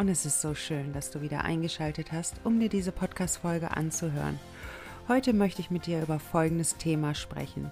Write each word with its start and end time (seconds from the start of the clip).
Und 0.00 0.08
es 0.08 0.24
ist 0.24 0.40
so 0.40 0.54
schön, 0.54 0.94
dass 0.94 1.10
du 1.10 1.20
wieder 1.20 1.44
eingeschaltet 1.44 2.10
hast, 2.10 2.36
um 2.44 2.58
dir 2.58 2.70
diese 2.70 2.90
Podcast-Folge 2.90 3.76
anzuhören. 3.76 4.40
Heute 5.08 5.34
möchte 5.34 5.60
ich 5.60 5.70
mit 5.70 5.84
dir 5.84 6.00
über 6.00 6.18
folgendes 6.18 6.78
Thema 6.78 7.14
sprechen. 7.14 7.70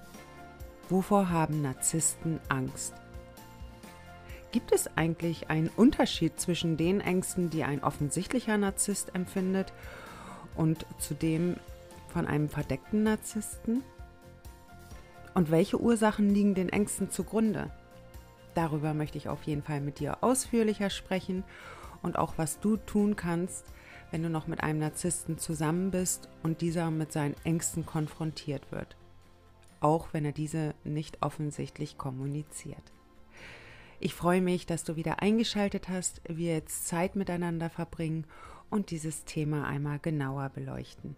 Wovor 0.91 1.30
haben 1.30 1.62
Narzissten 1.62 2.38
Angst? 2.50 2.92
Gibt 4.52 4.72
es 4.72 4.95
eigentlich 4.98 5.48
einen 5.48 5.70
Unterschied 5.74 6.38
zwischen 6.38 6.77
den 6.77 7.00
Ängsten, 7.00 7.48
die 7.48 7.64
ein 7.64 7.83
offensichtlicher 7.83 8.58
Narzisst 8.58 9.14
empfindet, 9.14 9.72
und 10.55 10.84
zu 10.98 11.14
dem 11.14 11.56
von 12.08 12.27
einem 12.27 12.50
verdeckten 12.50 13.05
Narzissten? 13.05 13.83
Und 15.33 15.50
welche 15.50 15.80
Ursachen 15.80 16.28
liegen 16.28 16.55
den 16.55 16.69
Ängsten 16.69 17.10
zugrunde? 17.10 17.70
Darüber 18.55 18.92
möchte 18.92 19.16
ich 19.16 19.30
auf 19.30 19.45
jeden 19.45 19.62
Fall 19.62 19.80
mit 19.80 19.98
dir 19.98 20.19
ausführlicher 20.22 20.91
sprechen 20.91 21.42
und 22.02 22.19
auch 22.19 22.34
was 22.37 22.61
du 22.61 22.77
tun 22.77 23.16
kannst, 23.16 23.66
wenn 24.11 24.23
du 24.23 24.30
noch 24.30 24.47
mit 24.47 24.62
einem 24.62 24.79
Narzissten 24.79 25.39
zusammen 25.39 25.91
bist 25.91 26.28
und 26.42 26.61
dieser 26.61 26.91
mit 26.91 27.12
seinen 27.12 27.36
Ängsten 27.45 27.84
konfrontiert 27.84 28.72
wird, 28.72 28.97
auch 29.81 30.12
wenn 30.12 30.25
er 30.25 30.33
diese 30.33 30.75
nicht 30.84 31.22
offensichtlich 31.22 31.98
kommuniziert. 31.98 32.92
Ich 34.00 34.14
freue 34.14 34.41
mich, 34.41 34.64
dass 34.64 34.84
du 34.84 34.97
wieder 34.97 35.22
eingeschaltet 35.22 35.89
hast, 35.89 36.22
wir 36.28 36.55
jetzt 36.55 36.87
Zeit 36.87 37.17
miteinander 37.17 37.69
verbringen 37.69 38.27
und 38.70 38.91
dieses 38.91 39.25
Thema 39.25 39.67
einmal 39.67 39.98
genauer 39.98 40.50
beleuchten. 40.50 41.17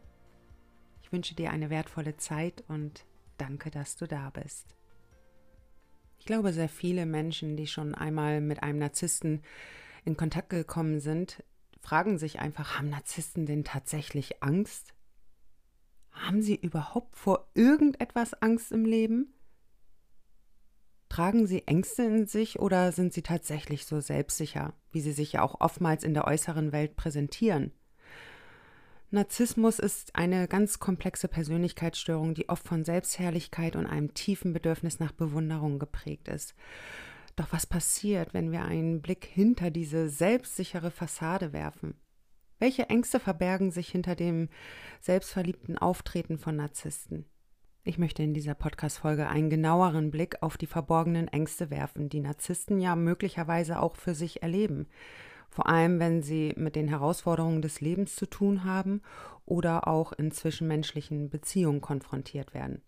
Ich 1.03 1.13
wünsche 1.13 1.35
dir 1.35 1.51
eine 1.51 1.71
wertvolle 1.71 2.17
Zeit 2.17 2.65
und 2.69 3.05
danke, 3.37 3.71
dass 3.71 3.97
du 3.97 4.07
da 4.07 4.31
bist. 4.31 4.75
Ich 6.21 6.27
glaube, 6.27 6.53
sehr 6.53 6.69
viele 6.69 7.07
Menschen, 7.07 7.57
die 7.57 7.67
schon 7.67 7.95
einmal 7.95 8.41
mit 8.41 8.63
einem 8.63 8.79
Narzissten 8.79 9.43
in 10.05 10.17
Kontakt 10.17 10.51
gekommen 10.51 11.01
sind, 11.01 11.43
fragen 11.81 12.19
sich 12.19 12.41
einfach, 12.41 12.79
haben 12.79 12.91
Narzissten 12.91 13.47
denn 13.47 13.65
tatsächlich 13.65 14.43
Angst? 14.43 14.95
Haben 16.11 16.43
sie 16.43 16.57
überhaupt 16.57 17.17
vor 17.17 17.51
irgendetwas 17.55 18.35
Angst 18.35 18.73
im 18.73 18.85
Leben? 18.85 19.35
Tragen 21.09 21.47
sie 21.47 21.67
Ängste 21.67 22.05
in 22.05 22.27
sich 22.27 22.61
oder 22.61 22.93
sind 22.93 23.13
sie 23.13 23.23
tatsächlich 23.23 23.85
so 23.85 24.01
selbstsicher, 24.01 24.75
wie 24.93 25.01
sie 25.01 25.13
sich 25.13 25.33
ja 25.33 25.43
auch 25.43 25.61
oftmals 25.61 26.05
in 26.05 26.15
der 26.15 26.27
äußeren 26.27 26.73
Welt 26.73 26.95
präsentieren? 26.95 27.73
Narzissmus 29.13 29.81
ist 29.81 30.15
eine 30.15 30.47
ganz 30.47 30.79
komplexe 30.79 31.27
Persönlichkeitsstörung, 31.27 32.35
die 32.35 32.49
oft 32.49 32.65
von 32.65 32.85
Selbstherrlichkeit 32.85 33.75
und 33.75 33.87
einem 33.87 34.15
tiefen 34.15 34.53
Bedürfnis 34.53 35.01
nach 35.01 35.11
Bewunderung 35.11 35.81
geprägt 35.81 36.29
ist. 36.29 36.55
Doch 37.41 37.53
was 37.53 37.65
passiert, 37.65 38.35
wenn 38.35 38.53
wir 38.53 38.67
einen 38.67 39.01
Blick 39.01 39.25
hinter 39.25 39.71
diese 39.71 40.11
selbstsichere 40.11 40.91
Fassade 40.91 41.55
werfen? 41.55 41.95
Welche 42.59 42.91
Ängste 42.91 43.19
verbergen 43.19 43.71
sich 43.71 43.89
hinter 43.89 44.15
dem 44.15 44.51
selbstverliebten 45.01 45.79
Auftreten 45.79 46.37
von 46.37 46.57
Narzissten? 46.57 47.25
Ich 47.83 47.97
möchte 47.97 48.23
in 48.23 48.35
dieser 48.35 48.53
Podcast-Folge 48.53 49.27
einen 49.27 49.49
genaueren 49.49 50.11
Blick 50.11 50.43
auf 50.43 50.59
die 50.59 50.67
verborgenen 50.67 51.29
Ängste 51.29 51.71
werfen, 51.71 52.11
die 52.11 52.21
Narzissten 52.21 52.79
ja 52.79 52.95
möglicherweise 52.95 53.81
auch 53.81 53.97
für 53.97 54.15
sich 54.15 54.43
erleben. 54.43 54.87
Vor 55.49 55.67
allem, 55.67 55.99
wenn 55.99 56.23
sie 56.23 56.53
mit 56.59 56.77
den 56.77 56.89
Herausforderungen 56.89 57.63
des 57.63 57.81
Lebens 57.81 58.17
zu 58.17 58.27
tun 58.27 58.65
haben 58.65 59.01
oder 59.47 59.89
auch 59.89 60.13
in 60.13 60.31
zwischenmenschlichen 60.31 61.31
Beziehungen 61.31 61.81
konfrontiert 61.81 62.53
werden. 62.53 62.83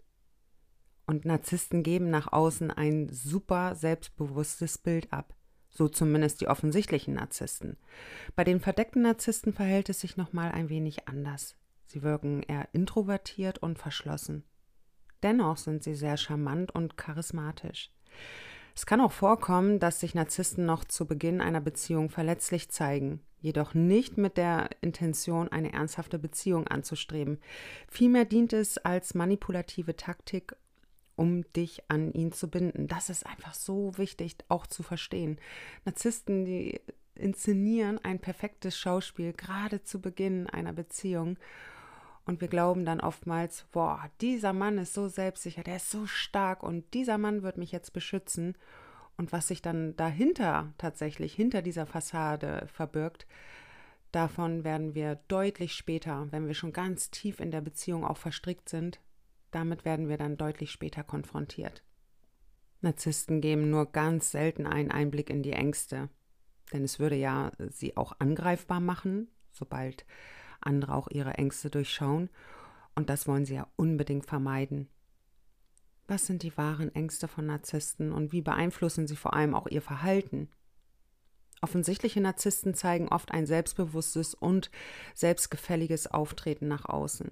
Und 1.06 1.24
Narzissten 1.24 1.82
geben 1.82 2.10
nach 2.10 2.32
außen 2.32 2.70
ein 2.70 3.08
super 3.08 3.74
selbstbewusstes 3.74 4.78
Bild 4.78 5.12
ab. 5.12 5.34
So 5.70 5.88
zumindest 5.88 6.40
die 6.40 6.48
offensichtlichen 6.48 7.14
Narzissten. 7.14 7.78
Bei 8.36 8.44
den 8.44 8.60
verdeckten 8.60 9.02
Narzissten 9.02 9.52
verhält 9.52 9.88
es 9.88 10.00
sich 10.00 10.16
nochmal 10.16 10.52
ein 10.52 10.68
wenig 10.68 11.08
anders. 11.08 11.56
Sie 11.86 12.02
wirken 12.02 12.42
eher 12.42 12.68
introvertiert 12.72 13.58
und 13.58 13.78
verschlossen. 13.78 14.44
Dennoch 15.22 15.56
sind 15.56 15.82
sie 15.82 15.94
sehr 15.94 16.16
charmant 16.16 16.74
und 16.74 16.96
charismatisch. 16.96 17.90
Es 18.74 18.86
kann 18.86 19.00
auch 19.00 19.12
vorkommen, 19.12 19.78
dass 19.78 20.00
sich 20.00 20.14
Narzissten 20.14 20.64
noch 20.64 20.84
zu 20.84 21.06
Beginn 21.06 21.40
einer 21.40 21.60
Beziehung 21.60 22.08
verletzlich 22.08 22.70
zeigen, 22.70 23.20
jedoch 23.40 23.74
nicht 23.74 24.16
mit 24.16 24.36
der 24.36 24.70
Intention, 24.80 25.48
eine 25.48 25.72
ernsthafte 25.72 26.18
Beziehung 26.18 26.66
anzustreben. 26.68 27.38
Vielmehr 27.88 28.24
dient 28.24 28.52
es 28.52 28.78
als 28.78 29.14
manipulative 29.14 29.96
Taktik, 29.96 30.56
um 31.22 31.44
dich 31.52 31.88
an 31.88 32.12
ihn 32.12 32.32
zu 32.32 32.50
binden. 32.50 32.88
Das 32.88 33.08
ist 33.08 33.24
einfach 33.24 33.54
so 33.54 33.96
wichtig 33.96 34.34
auch 34.48 34.66
zu 34.66 34.82
verstehen. 34.82 35.38
Narzissten, 35.84 36.44
die 36.44 36.80
inszenieren 37.14 38.00
ein 38.02 38.18
perfektes 38.18 38.76
Schauspiel 38.76 39.32
gerade 39.32 39.84
zu 39.84 40.00
Beginn 40.00 40.50
einer 40.50 40.72
Beziehung. 40.72 41.38
Und 42.26 42.40
wir 42.40 42.48
glauben 42.48 42.84
dann 42.84 42.98
oftmals, 42.98 43.66
boah, 43.70 44.10
dieser 44.20 44.52
Mann 44.52 44.78
ist 44.78 44.94
so 44.94 45.06
selbstsicher, 45.06 45.62
der 45.62 45.76
ist 45.76 45.92
so 45.92 46.06
stark 46.06 46.64
und 46.64 46.92
dieser 46.92 47.18
Mann 47.18 47.44
wird 47.44 47.56
mich 47.56 47.70
jetzt 47.70 47.92
beschützen. 47.92 48.58
Und 49.16 49.30
was 49.30 49.46
sich 49.46 49.62
dann 49.62 49.94
dahinter 49.94 50.72
tatsächlich, 50.76 51.34
hinter 51.34 51.62
dieser 51.62 51.86
Fassade 51.86 52.66
verbirgt, 52.66 53.28
davon 54.10 54.64
werden 54.64 54.96
wir 54.96 55.20
deutlich 55.28 55.74
später, 55.74 56.26
wenn 56.32 56.48
wir 56.48 56.54
schon 56.54 56.72
ganz 56.72 57.12
tief 57.12 57.38
in 57.38 57.52
der 57.52 57.60
Beziehung 57.60 58.04
auch 58.04 58.16
verstrickt 58.16 58.68
sind, 58.68 58.98
damit 59.52 59.84
werden 59.84 60.08
wir 60.08 60.16
dann 60.16 60.36
deutlich 60.36 60.72
später 60.72 61.04
konfrontiert. 61.04 61.84
Narzissten 62.80 63.40
geben 63.40 63.70
nur 63.70 63.86
ganz 63.86 64.32
selten 64.32 64.66
einen 64.66 64.90
Einblick 64.90 65.30
in 65.30 65.42
die 65.42 65.52
Ängste, 65.52 66.08
denn 66.72 66.82
es 66.82 66.98
würde 66.98 67.16
ja 67.16 67.52
sie 67.70 67.96
auch 67.96 68.14
angreifbar 68.18 68.80
machen, 68.80 69.28
sobald 69.52 70.04
andere 70.60 70.94
auch 70.94 71.08
ihre 71.08 71.34
Ängste 71.34 71.70
durchschauen, 71.70 72.28
und 72.94 73.08
das 73.08 73.26
wollen 73.26 73.44
sie 73.44 73.54
ja 73.54 73.68
unbedingt 73.76 74.26
vermeiden. 74.26 74.88
Was 76.08 76.26
sind 76.26 76.42
die 76.42 76.56
wahren 76.56 76.94
Ängste 76.94 77.28
von 77.28 77.46
Narzissten 77.46 78.12
und 78.12 78.32
wie 78.32 78.42
beeinflussen 78.42 79.06
sie 79.06 79.16
vor 79.16 79.34
allem 79.34 79.54
auch 79.54 79.66
ihr 79.68 79.80
Verhalten? 79.80 80.50
Offensichtliche 81.62 82.20
Narzissten 82.20 82.74
zeigen 82.74 83.08
oft 83.08 83.30
ein 83.30 83.46
selbstbewusstes 83.46 84.34
und 84.34 84.70
selbstgefälliges 85.14 86.08
Auftreten 86.08 86.66
nach 86.66 86.84
außen. 86.84 87.30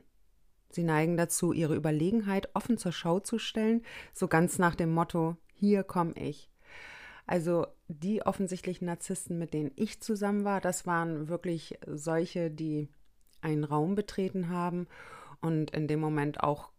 Sie 0.71 0.85
neigen 0.85 1.17
dazu, 1.17 1.53
ihre 1.53 1.75
Überlegenheit 1.75 2.49
offen 2.55 2.79
zur 2.79 2.93
Schau 2.93 3.21
zu 3.21 3.39
stellen, 3.39 3.83
so 4.13 4.29
ganz 4.29 4.59
nach 4.59 4.75
dem 4.75 4.93
Motto, 4.93 5.37
hier 5.55 5.83
komme 5.83 6.15
ich. 6.15 6.51
Also 7.27 7.67
die 7.89 8.23
offensichtlichen 8.23 8.87
Narzissten, 8.87 9.39
mit 9.39 9.55
denen 9.55 9.73
ich 9.77 10.01
zusammen 10.01 10.45
war, 10.45 10.61
das 10.61 10.87
waren 10.87 11.29
wirklich 11.29 11.79
solche, 11.87 12.51
die 12.51 12.89
einen 13.41 13.65
Raum 13.65 13.95
betreten 13.95 14.49
haben 14.49 14.87
und 15.41 15.71
in 15.71 15.89
dem 15.89 16.01
Moment 16.01 16.43
auch 16.43 16.71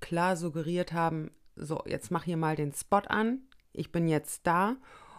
klar 0.00 0.36
suggeriert 0.36 0.92
haben, 0.92 1.30
so, 1.56 1.82
jetzt 1.86 2.10
mach 2.10 2.24
hier 2.24 2.36
mal 2.36 2.54
den 2.54 2.72
Spot 2.72 2.98
an, 2.98 3.40
ich 3.72 3.92
bin 3.92 4.08
jetzt 4.08 4.46
da 4.46 4.76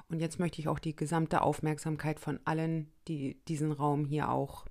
und 0.09 0.19
jetzt 0.19 0.39
möchte 0.39 0.61
ich 0.61 0.67
auch 0.67 0.79
die 0.79 0.95
gesamte 0.95 1.41
Aufmerksamkeit 1.41 2.19
von 2.19 2.39
allen, 2.45 2.91
die 3.07 3.43
diesen 3.47 3.71
Raum 3.71 4.05
hier 4.05 4.29
auch 4.29 4.65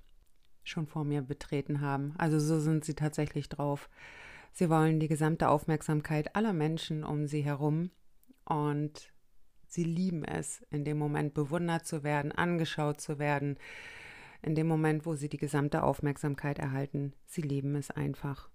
schon 0.69 0.87
vor 0.87 1.03
mir 1.03 1.21
betreten 1.21 1.81
haben. 1.81 2.13
Also 2.17 2.39
so 2.39 2.59
sind 2.59 2.85
sie 2.85 2.95
tatsächlich 2.95 3.49
drauf. 3.49 3.89
Sie 4.53 4.69
wollen 4.69 4.99
die 4.99 5.07
gesamte 5.07 5.49
Aufmerksamkeit 5.49 6.35
aller 6.35 6.53
Menschen 6.53 7.03
um 7.03 7.27
sie 7.27 7.41
herum 7.41 7.91
und 8.45 9.13
sie 9.67 9.83
lieben 9.83 10.23
es, 10.23 10.65
in 10.71 10.83
dem 10.83 10.97
Moment 10.97 11.33
bewundert 11.33 11.85
zu 11.85 12.03
werden, 12.03 12.31
angeschaut 12.31 13.01
zu 13.01 13.19
werden, 13.19 13.57
in 14.41 14.55
dem 14.55 14.67
Moment, 14.67 15.05
wo 15.05 15.15
sie 15.15 15.29
die 15.29 15.37
gesamte 15.37 15.83
Aufmerksamkeit 15.83 16.59
erhalten. 16.59 17.13
Sie 17.25 17.41
lieben 17.41 17.75
es 17.75 17.91
einfach. 17.91 18.49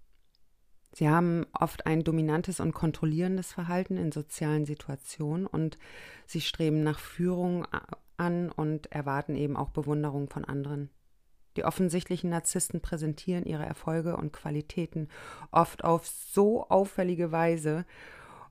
Sie 0.93 1.09
haben 1.09 1.45
oft 1.53 1.85
ein 1.87 2.03
dominantes 2.03 2.59
und 2.59 2.73
kontrollierendes 2.73 3.51
Verhalten 3.51 3.97
in 3.97 4.11
sozialen 4.11 4.65
Situationen 4.65 5.47
und 5.47 5.79
sie 6.27 6.41
streben 6.41 6.83
nach 6.83 6.99
Führung 6.99 7.65
an 8.17 8.51
und 8.51 8.91
erwarten 8.91 9.35
eben 9.35 9.57
auch 9.57 9.69
Bewunderung 9.69 10.29
von 10.29 10.45
anderen. 10.45 10.89
Die 11.55 11.65
offensichtlichen 11.65 12.29
Narzissten 12.29 12.81
präsentieren 12.81 13.45
ihre 13.45 13.65
Erfolge 13.65 14.17
und 14.17 14.33
Qualitäten 14.33 15.09
oft 15.51 15.83
auf 15.83 16.07
so 16.07 16.67
auffällige 16.69 17.31
Weise 17.31 17.85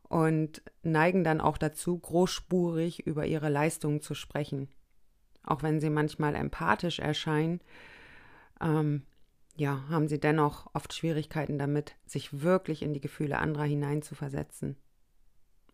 und 0.08 0.62
neigen 0.82 1.24
dann 1.24 1.40
auch 1.40 1.58
dazu, 1.58 1.98
großspurig 1.98 3.06
über 3.06 3.26
ihre 3.26 3.48
Leistungen 3.48 4.02
zu 4.02 4.14
sprechen. 4.14 4.68
Auch 5.44 5.62
wenn 5.62 5.80
sie 5.80 5.90
manchmal 5.90 6.34
empathisch 6.34 6.98
erscheinen, 6.98 7.60
ähm, 8.60 9.02
ja, 9.56 9.84
haben 9.88 10.08
sie 10.08 10.20
dennoch 10.20 10.70
oft 10.74 10.94
Schwierigkeiten 10.94 11.58
damit, 11.58 11.96
sich 12.06 12.42
wirklich 12.42 12.82
in 12.82 12.94
die 12.94 13.00
Gefühle 13.00 13.38
anderer 13.38 13.64
hineinzuversetzen. 13.64 14.76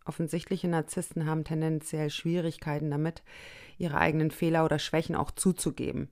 Offensichtliche 0.04 0.68
Narzissten 0.68 1.26
haben 1.26 1.44
tendenziell 1.44 2.08
Schwierigkeiten 2.08 2.90
damit, 2.90 3.22
ihre 3.76 3.98
eigenen 3.98 4.30
Fehler 4.30 4.64
oder 4.64 4.78
Schwächen 4.78 5.14
auch 5.14 5.30
zuzugeben. 5.30 6.10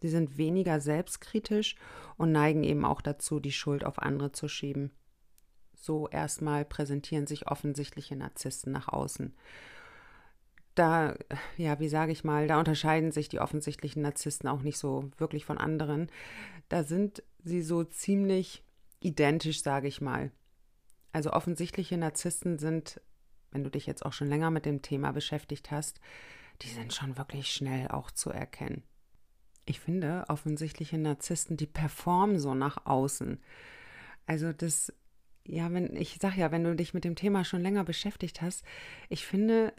Sie 0.00 0.08
sind 0.08 0.38
weniger 0.38 0.80
selbstkritisch 0.80 1.76
und 2.16 2.32
neigen 2.32 2.64
eben 2.64 2.84
auch 2.84 3.00
dazu, 3.00 3.40
die 3.40 3.52
Schuld 3.52 3.84
auf 3.84 3.98
andere 3.98 4.32
zu 4.32 4.48
schieben. 4.48 4.92
So 5.74 6.08
erstmal 6.08 6.64
präsentieren 6.64 7.26
sich 7.26 7.48
offensichtliche 7.48 8.16
Narzissten 8.16 8.72
nach 8.72 8.88
außen. 8.88 9.34
Da, 10.74 11.14
ja, 11.56 11.80
wie 11.80 11.88
sage 11.88 12.12
ich 12.12 12.24
mal, 12.24 12.48
da 12.48 12.58
unterscheiden 12.58 13.12
sich 13.12 13.28
die 13.28 13.40
offensichtlichen 13.40 14.02
Narzissten 14.02 14.48
auch 14.48 14.62
nicht 14.62 14.78
so 14.78 15.10
wirklich 15.16 15.44
von 15.44 15.58
anderen. 15.58 16.10
Da 16.68 16.82
sind 16.82 17.22
sie 17.42 17.62
so 17.62 17.84
ziemlich 17.84 18.62
identisch, 19.00 19.62
sage 19.62 19.88
ich 19.88 20.00
mal. 20.00 20.30
Also 21.12 21.32
offensichtliche 21.32 21.96
Narzissten 21.96 22.58
sind, 22.58 23.00
wenn 23.52 23.64
du 23.64 23.70
dich 23.70 23.86
jetzt 23.86 24.04
auch 24.04 24.12
schon 24.12 24.28
länger 24.28 24.50
mit 24.50 24.66
dem 24.66 24.82
Thema 24.82 25.12
beschäftigt 25.12 25.70
hast, 25.70 26.00
die 26.62 26.68
sind 26.68 26.92
schon 26.92 27.16
wirklich 27.16 27.52
schnell 27.52 27.88
auch 27.88 28.10
zu 28.10 28.30
erkennen. 28.30 28.82
Ich 29.66 29.80
finde, 29.80 30.24
offensichtliche 30.28 30.96
Narzissten, 30.96 31.56
die 31.56 31.66
performen 31.66 32.38
so 32.38 32.54
nach 32.54 32.86
außen. 32.86 33.38
Also 34.26 34.52
das, 34.52 34.92
ja, 35.44 35.72
wenn, 35.72 35.94
ich 35.96 36.18
sag 36.20 36.36
ja, 36.36 36.52
wenn 36.52 36.64
du 36.64 36.74
dich 36.74 36.94
mit 36.94 37.04
dem 37.04 37.16
Thema 37.16 37.44
schon 37.44 37.62
länger 37.62 37.84
beschäftigt 37.84 38.42
hast, 38.42 38.64
ich 39.08 39.26
finde, 39.26 39.72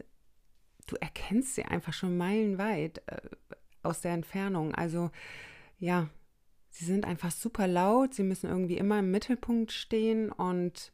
du 0.87 0.97
erkennst 0.97 1.55
sie 1.55 1.63
einfach 1.63 1.93
schon 1.93 2.17
meilenweit 2.17 3.01
äh, 3.07 3.21
aus 3.81 4.01
der 4.01 4.11
Entfernung. 4.11 4.75
Also 4.75 5.09
ja, 5.79 6.09
sie 6.69 6.85
sind 6.85 7.05
einfach 7.05 7.31
super 7.31 7.67
laut, 7.67 8.13
sie 8.13 8.23
müssen 8.23 8.49
irgendwie 8.49 8.77
immer 8.77 8.99
im 8.99 9.11
Mittelpunkt 9.11 9.71
stehen 9.71 10.31
und 10.31 10.91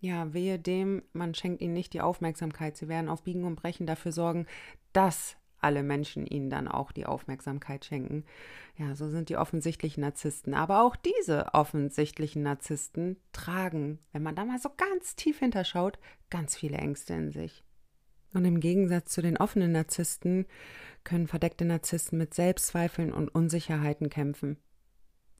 ja, 0.00 0.34
wehe 0.34 0.58
dem, 0.58 1.02
man 1.12 1.34
schenkt 1.34 1.62
ihnen 1.62 1.72
nicht 1.72 1.94
die 1.94 2.02
Aufmerksamkeit. 2.02 2.76
Sie 2.76 2.88
werden 2.88 3.08
auf 3.08 3.22
Biegen 3.22 3.44
und 3.44 3.56
Brechen 3.56 3.86
dafür 3.86 4.12
sorgen, 4.12 4.46
dass 4.92 5.36
alle 5.64 5.82
Menschen 5.82 6.26
ihnen 6.26 6.50
dann 6.50 6.68
auch 6.68 6.92
die 6.92 7.06
Aufmerksamkeit 7.06 7.84
schenken. 7.84 8.24
Ja, 8.76 8.94
so 8.94 9.08
sind 9.08 9.28
die 9.28 9.36
offensichtlichen 9.36 10.02
Narzissten. 10.02 10.54
Aber 10.54 10.82
auch 10.82 10.94
diese 10.94 11.54
offensichtlichen 11.54 12.42
Narzissten 12.42 13.16
tragen, 13.32 13.98
wenn 14.12 14.22
man 14.22 14.36
da 14.36 14.44
mal 14.44 14.58
so 14.58 14.70
ganz 14.76 15.16
tief 15.16 15.38
hinterschaut, 15.40 15.98
ganz 16.30 16.56
viele 16.56 16.78
Ängste 16.78 17.14
in 17.14 17.30
sich. 17.30 17.64
Und 18.32 18.44
im 18.44 18.60
Gegensatz 18.60 19.12
zu 19.12 19.22
den 19.22 19.36
offenen 19.36 19.72
Narzissten 19.72 20.46
können 21.04 21.28
verdeckte 21.28 21.64
Narzissten 21.64 22.18
mit 22.18 22.34
Selbstzweifeln 22.34 23.12
und 23.12 23.28
Unsicherheiten 23.34 24.10
kämpfen. 24.10 24.56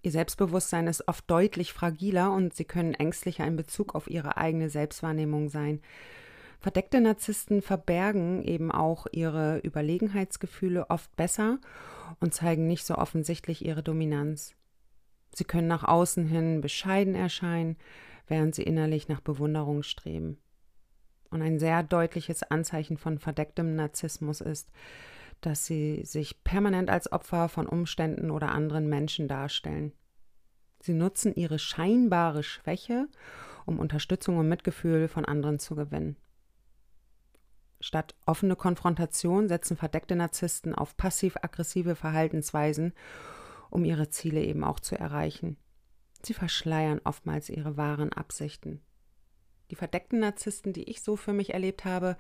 Ihr 0.02 0.10
Selbstbewusstsein 0.10 0.86
ist 0.86 1.08
oft 1.08 1.28
deutlich 1.30 1.72
fragiler 1.72 2.32
und 2.32 2.54
sie 2.54 2.66
können 2.66 2.92
ängstlicher 2.92 3.46
in 3.46 3.56
Bezug 3.56 3.94
auf 3.94 4.08
ihre 4.08 4.36
eigene 4.36 4.68
Selbstwahrnehmung 4.68 5.48
sein. 5.48 5.80
Verdeckte 6.60 7.00
Narzissten 7.00 7.62
verbergen 7.62 8.42
eben 8.42 8.72
auch 8.72 9.06
ihre 9.12 9.58
Überlegenheitsgefühle 9.58 10.88
oft 10.90 11.14
besser 11.16 11.58
und 12.20 12.34
zeigen 12.34 12.66
nicht 12.66 12.86
so 12.86 12.96
offensichtlich 12.96 13.64
ihre 13.64 13.82
Dominanz. 13.82 14.54
Sie 15.34 15.44
können 15.44 15.68
nach 15.68 15.84
außen 15.84 16.26
hin 16.26 16.60
bescheiden 16.60 17.14
erscheinen, 17.14 17.76
während 18.26 18.54
sie 18.54 18.62
innerlich 18.62 19.08
nach 19.08 19.20
Bewunderung 19.20 19.82
streben. 19.82 20.38
Und 21.30 21.42
ein 21.42 21.58
sehr 21.58 21.82
deutliches 21.82 22.42
Anzeichen 22.44 22.96
von 22.96 23.18
verdecktem 23.18 23.74
Narzissmus 23.74 24.40
ist, 24.40 24.70
dass 25.40 25.66
sie 25.66 26.04
sich 26.04 26.42
permanent 26.44 26.88
als 26.88 27.10
Opfer 27.12 27.48
von 27.48 27.66
Umständen 27.66 28.30
oder 28.30 28.52
anderen 28.52 28.88
Menschen 28.88 29.28
darstellen. 29.28 29.92
Sie 30.80 30.94
nutzen 30.94 31.34
ihre 31.34 31.58
scheinbare 31.58 32.42
Schwäche, 32.42 33.08
um 33.66 33.78
Unterstützung 33.78 34.38
und 34.38 34.48
Mitgefühl 34.48 35.08
von 35.08 35.24
anderen 35.24 35.58
zu 35.58 35.74
gewinnen. 35.74 36.16
Statt 37.80 38.14
offene 38.26 38.56
Konfrontation 38.56 39.48
setzen 39.48 39.76
verdeckte 39.76 40.16
Narzissten 40.16 40.74
auf 40.74 40.96
passiv-aggressive 40.96 41.96
Verhaltensweisen, 41.96 42.92
um 43.70 43.84
ihre 43.84 44.08
Ziele 44.08 44.42
eben 44.42 44.64
auch 44.64 44.80
zu 44.80 44.98
erreichen. 44.98 45.56
Sie 46.22 46.34
verschleiern 46.34 47.00
oftmals 47.04 47.50
ihre 47.50 47.76
wahren 47.76 48.12
Absichten. 48.12 48.80
Die 49.70 49.76
verdeckten 49.76 50.20
Narzissten, 50.20 50.72
die 50.72 50.84
ich 50.84 51.02
so 51.02 51.16
für 51.16 51.32
mich 51.32 51.52
erlebt 51.52 51.84
habe, 51.84 52.16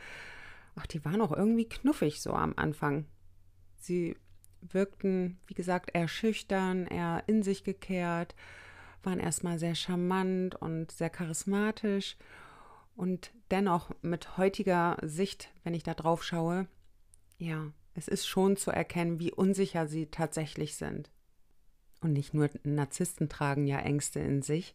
ach, 0.76 0.86
die 0.86 1.04
waren 1.04 1.20
auch 1.20 1.32
irgendwie 1.32 1.68
knuffig 1.68 2.20
so 2.20 2.32
am 2.32 2.54
Anfang. 2.56 3.06
Sie 3.76 4.16
wirkten, 4.60 5.38
wie 5.46 5.54
gesagt, 5.54 5.90
eher 5.94 6.08
schüchtern, 6.08 6.86
eher 6.86 7.22
in 7.26 7.42
sich 7.42 7.64
gekehrt, 7.64 8.34
waren 9.02 9.20
erstmal 9.20 9.58
sehr 9.58 9.74
charmant 9.74 10.54
und 10.54 10.90
sehr 10.90 11.10
charismatisch 11.10 12.16
und 12.96 13.32
dennoch 13.54 13.92
mit 14.02 14.36
heutiger 14.36 14.96
Sicht, 15.02 15.48
wenn 15.62 15.74
ich 15.74 15.84
da 15.84 15.94
drauf 15.94 16.24
schaue, 16.24 16.66
ja, 17.38 17.70
es 17.94 18.08
ist 18.08 18.26
schon 18.26 18.56
zu 18.56 18.72
erkennen, 18.72 19.20
wie 19.20 19.30
unsicher 19.30 19.86
sie 19.86 20.06
tatsächlich 20.06 20.74
sind. 20.74 21.12
Und 22.00 22.14
nicht 22.14 22.34
nur 22.34 22.50
Narzissten 22.64 23.28
tragen 23.28 23.68
ja 23.68 23.78
Ängste 23.78 24.18
in 24.18 24.42
sich, 24.42 24.74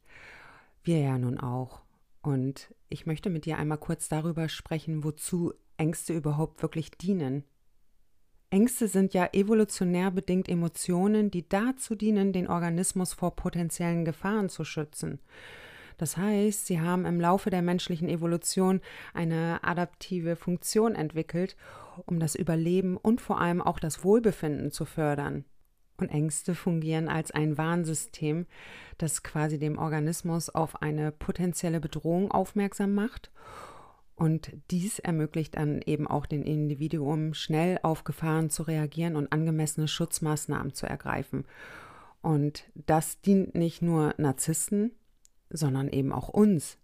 wir 0.82 1.00
ja 1.00 1.18
nun 1.18 1.38
auch. 1.42 1.82
Und 2.22 2.74
ich 2.88 3.06
möchte 3.06 3.30
mit 3.30 3.46
dir 3.46 3.58
einmal 3.58 3.80
kurz 3.80 4.08
darüber 4.08 4.48
sprechen, 4.48 5.04
wozu 5.04 5.54
Ängste 5.76 6.14
überhaupt 6.14 6.62
wirklich 6.62 6.92
dienen. 6.92 7.44
Ängste 8.50 8.88
sind 8.88 9.14
ja 9.14 9.28
evolutionär 9.34 10.10
bedingt 10.10 10.48
Emotionen, 10.48 11.32
die 11.32 11.48
dazu 11.48 11.96
dienen, 11.96 12.32
den 12.32 12.48
Organismus 12.48 13.14
vor 13.14 13.36
potenziellen 13.36 14.06
Gefahren 14.06 14.48
zu 14.48 14.64
schützen. 14.64 15.20
Das 16.00 16.16
heißt, 16.16 16.66
sie 16.66 16.80
haben 16.80 17.06
im 17.06 17.20
Laufe 17.20 17.50
der 17.50 17.62
menschlichen 17.62 18.08
Evolution 18.08 18.80
eine 19.14 19.60
adaptive 19.64 20.38
Funktion 20.38 20.96
entwickelt, 20.96 21.58
um 22.06 22.22
das 22.22 22.36
Überleben 22.36 22.96
und 22.96 23.20
vor 23.20 23.42
allem 23.42 23.62
auch 23.62 23.80
das 23.80 24.04
Wohlbefinden 24.04 24.72
zu 24.72 24.86
fördern. 24.86 25.44
Und 25.98 26.08
Ängste 26.08 26.56
fungieren 26.56 27.10
als 27.10 27.32
ein 27.32 27.58
Warnsystem, 27.58 28.46
das 28.98 29.24
quasi 29.24 29.60
dem 29.60 29.78
Organismus 29.78 30.50
auf 30.50 30.82
eine 30.82 31.12
potenzielle 31.12 31.82
Bedrohung 31.82 32.32
aufmerksam 32.32 32.96
macht. 32.96 33.30
Und 34.16 34.54
dies 34.72 35.00
ermöglicht 35.00 35.58
dann 35.58 35.82
eben 35.82 36.08
auch 36.08 36.26
den 36.26 36.44
Individuum, 36.44 37.34
schnell 37.34 37.78
auf 37.84 38.06
Gefahren 38.06 38.50
zu 38.50 38.64
reagieren 38.64 39.18
und 39.18 39.34
angemessene 39.34 39.90
Schutzmaßnahmen 39.90 40.74
zu 40.74 40.86
ergreifen. 40.86 41.44
Und 42.22 42.64
das 42.74 43.20
dient 43.20 43.56
nicht 43.56 43.82
nur 43.82 44.14
Narzissten, 44.18 44.92
sondern 45.50 45.90
eben 45.90 46.12
auch 46.12 46.30
uns. 46.30 46.78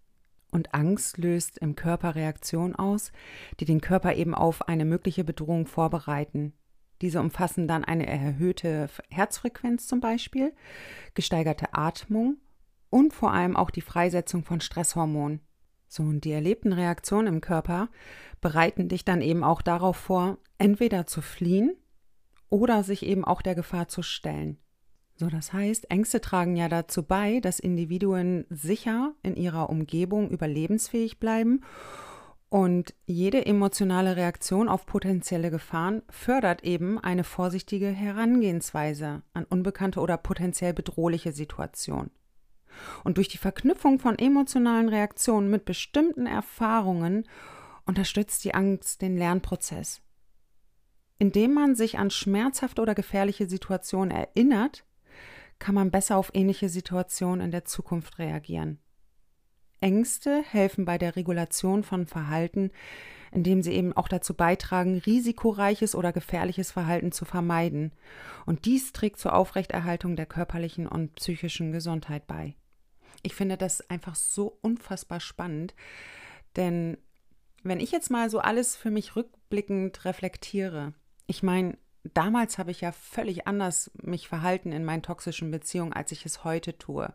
Und 0.50 0.74
Angst 0.74 1.18
löst 1.18 1.58
im 1.58 1.74
Körper 1.76 2.14
Reaktionen 2.14 2.74
aus, 2.74 3.12
die 3.60 3.64
den 3.64 3.80
Körper 3.80 4.14
eben 4.14 4.34
auf 4.34 4.68
eine 4.68 4.84
mögliche 4.84 5.24
Bedrohung 5.24 5.66
vorbereiten. 5.66 6.52
Diese 7.02 7.20
umfassen 7.20 7.68
dann 7.68 7.84
eine 7.84 8.06
erhöhte 8.06 8.88
Herzfrequenz 9.10 9.86
zum 9.86 10.00
Beispiel, 10.00 10.54
gesteigerte 11.14 11.74
Atmung 11.74 12.36
und 12.88 13.12
vor 13.12 13.32
allem 13.32 13.56
auch 13.56 13.70
die 13.70 13.82
Freisetzung 13.82 14.44
von 14.44 14.60
Stresshormonen. 14.60 15.40
So, 15.88 16.02
und 16.02 16.24
die 16.24 16.32
erlebten 16.32 16.72
Reaktionen 16.72 17.26
im 17.28 17.40
Körper 17.40 17.88
bereiten 18.40 18.88
dich 18.88 19.04
dann 19.04 19.20
eben 19.20 19.44
auch 19.44 19.62
darauf 19.62 19.96
vor, 19.96 20.38
entweder 20.58 21.06
zu 21.06 21.20
fliehen 21.20 21.76
oder 22.48 22.82
sich 22.82 23.04
eben 23.04 23.24
auch 23.24 23.42
der 23.42 23.54
Gefahr 23.54 23.88
zu 23.88 24.02
stellen. 24.02 24.58
So, 25.16 25.28
das 25.28 25.52
heißt, 25.52 25.90
Ängste 25.90 26.20
tragen 26.20 26.56
ja 26.56 26.68
dazu 26.68 27.02
bei, 27.02 27.40
dass 27.40 27.58
Individuen 27.58 28.44
sicher 28.50 29.14
in 29.22 29.34
ihrer 29.34 29.70
Umgebung 29.70 30.30
überlebensfähig 30.30 31.18
bleiben 31.18 31.62
und 32.48 32.94
jede 33.06 33.44
emotionale 33.44 34.16
Reaktion 34.16 34.68
auf 34.68 34.86
potenzielle 34.86 35.50
Gefahren 35.50 36.02
fördert 36.08 36.62
eben 36.64 36.98
eine 36.98 37.24
vorsichtige 37.24 37.88
Herangehensweise 37.88 39.22
an 39.34 39.44
unbekannte 39.44 40.00
oder 40.00 40.16
potenziell 40.16 40.72
bedrohliche 40.72 41.32
Situationen. 41.32 42.10
Und 43.04 43.16
durch 43.16 43.28
die 43.28 43.38
Verknüpfung 43.38 43.98
von 43.98 44.18
emotionalen 44.18 44.88
Reaktionen 44.88 45.50
mit 45.50 45.64
bestimmten 45.64 46.26
Erfahrungen 46.26 47.26
unterstützt 47.84 48.44
die 48.44 48.54
Angst 48.54 49.02
den 49.02 49.16
Lernprozess. 49.16 50.00
Indem 51.18 51.52
man 51.52 51.74
sich 51.74 51.98
an 51.98 52.10
schmerzhafte 52.10 52.80
oder 52.82 52.94
gefährliche 52.94 53.48
Situationen 53.48 54.10
erinnert, 54.10 54.85
kann 55.58 55.74
man 55.74 55.90
besser 55.90 56.16
auf 56.16 56.30
ähnliche 56.34 56.68
Situationen 56.68 57.44
in 57.44 57.50
der 57.50 57.64
Zukunft 57.64 58.18
reagieren. 58.18 58.78
Ängste 59.80 60.42
helfen 60.42 60.84
bei 60.84 60.98
der 60.98 61.16
Regulation 61.16 61.82
von 61.82 62.06
Verhalten, 62.06 62.70
indem 63.30 63.62
sie 63.62 63.72
eben 63.72 63.92
auch 63.92 64.08
dazu 64.08 64.34
beitragen, 64.34 64.98
risikoreiches 64.98 65.94
oder 65.94 66.12
gefährliches 66.12 66.72
Verhalten 66.72 67.12
zu 67.12 67.24
vermeiden. 67.24 67.92
Und 68.46 68.64
dies 68.64 68.92
trägt 68.92 69.18
zur 69.18 69.34
Aufrechterhaltung 69.34 70.16
der 70.16 70.26
körperlichen 70.26 70.86
und 70.86 71.14
psychischen 71.16 71.72
Gesundheit 71.72 72.26
bei. 72.26 72.54
Ich 73.22 73.34
finde 73.34 73.56
das 73.56 73.88
einfach 73.90 74.14
so 74.14 74.58
unfassbar 74.62 75.20
spannend, 75.20 75.74
denn 76.56 76.96
wenn 77.62 77.80
ich 77.80 77.90
jetzt 77.90 78.10
mal 78.10 78.30
so 78.30 78.38
alles 78.38 78.76
für 78.76 78.90
mich 78.90 79.16
rückblickend 79.16 80.04
reflektiere, 80.04 80.94
ich 81.26 81.42
meine, 81.42 81.76
damals 82.14 82.58
habe 82.58 82.70
ich 82.70 82.80
ja 82.80 82.92
völlig 82.92 83.46
anders 83.46 83.90
mich 84.02 84.28
verhalten 84.28 84.72
in 84.72 84.84
meinen 84.84 85.02
toxischen 85.02 85.50
Beziehungen, 85.50 85.92
als 85.92 86.12
ich 86.12 86.24
es 86.26 86.44
heute 86.44 86.76
tue. 86.78 87.12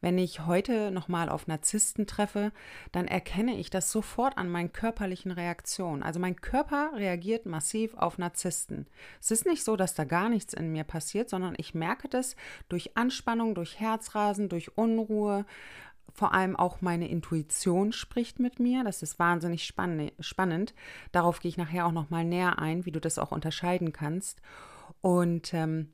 Wenn 0.00 0.18
ich 0.18 0.46
heute 0.46 0.90
nochmal 0.90 1.28
auf 1.28 1.46
Narzissten 1.46 2.06
treffe, 2.06 2.52
dann 2.92 3.08
erkenne 3.08 3.56
ich 3.56 3.70
das 3.70 3.90
sofort 3.90 4.38
an 4.38 4.48
meinen 4.48 4.72
körperlichen 4.72 5.32
Reaktionen. 5.32 6.02
Also 6.02 6.20
mein 6.20 6.36
Körper 6.36 6.92
reagiert 6.94 7.46
massiv 7.46 7.94
auf 7.94 8.18
Narzissten. 8.18 8.86
Es 9.20 9.30
ist 9.30 9.46
nicht 9.46 9.64
so, 9.64 9.76
dass 9.76 9.94
da 9.94 10.04
gar 10.04 10.28
nichts 10.28 10.54
in 10.54 10.72
mir 10.72 10.84
passiert, 10.84 11.28
sondern 11.28 11.54
ich 11.56 11.74
merke 11.74 12.08
das 12.08 12.36
durch 12.68 12.96
Anspannung, 12.96 13.54
durch 13.54 13.80
Herzrasen, 13.80 14.48
durch 14.48 14.76
Unruhe, 14.76 15.44
vor 16.12 16.34
allem 16.34 16.56
auch 16.56 16.80
meine 16.80 17.08
Intuition 17.08 17.92
spricht 17.92 18.38
mit 18.40 18.58
mir. 18.58 18.84
Das 18.84 19.02
ist 19.02 19.18
wahnsinnig 19.18 19.64
spannend. 19.64 20.74
Darauf 21.12 21.40
gehe 21.40 21.48
ich 21.48 21.56
nachher 21.56 21.86
auch 21.86 21.92
noch 21.92 22.10
mal 22.10 22.24
näher 22.24 22.58
ein, 22.58 22.86
wie 22.86 22.92
du 22.92 23.00
das 23.00 23.18
auch 23.18 23.32
unterscheiden 23.32 23.92
kannst. 23.92 24.40
Und 25.00 25.54
ähm, 25.54 25.92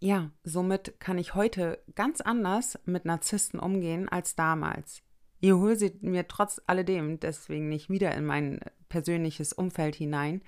ja, 0.00 0.30
somit 0.42 1.00
kann 1.00 1.18
ich 1.18 1.34
heute 1.34 1.78
ganz 1.94 2.20
anders 2.20 2.78
mit 2.84 3.04
Narzissten 3.04 3.60
umgehen 3.60 4.08
als 4.08 4.34
damals. 4.34 5.02
Ich 5.40 5.52
hole 5.52 5.76
sie 5.76 5.96
mir 6.00 6.26
trotz 6.26 6.60
alledem 6.66 7.20
deswegen 7.20 7.68
nicht 7.68 7.90
wieder 7.90 8.14
in 8.14 8.24
mein 8.24 8.60
persönliches 8.88 9.52
Umfeld 9.52 9.94
hinein. 9.94 10.42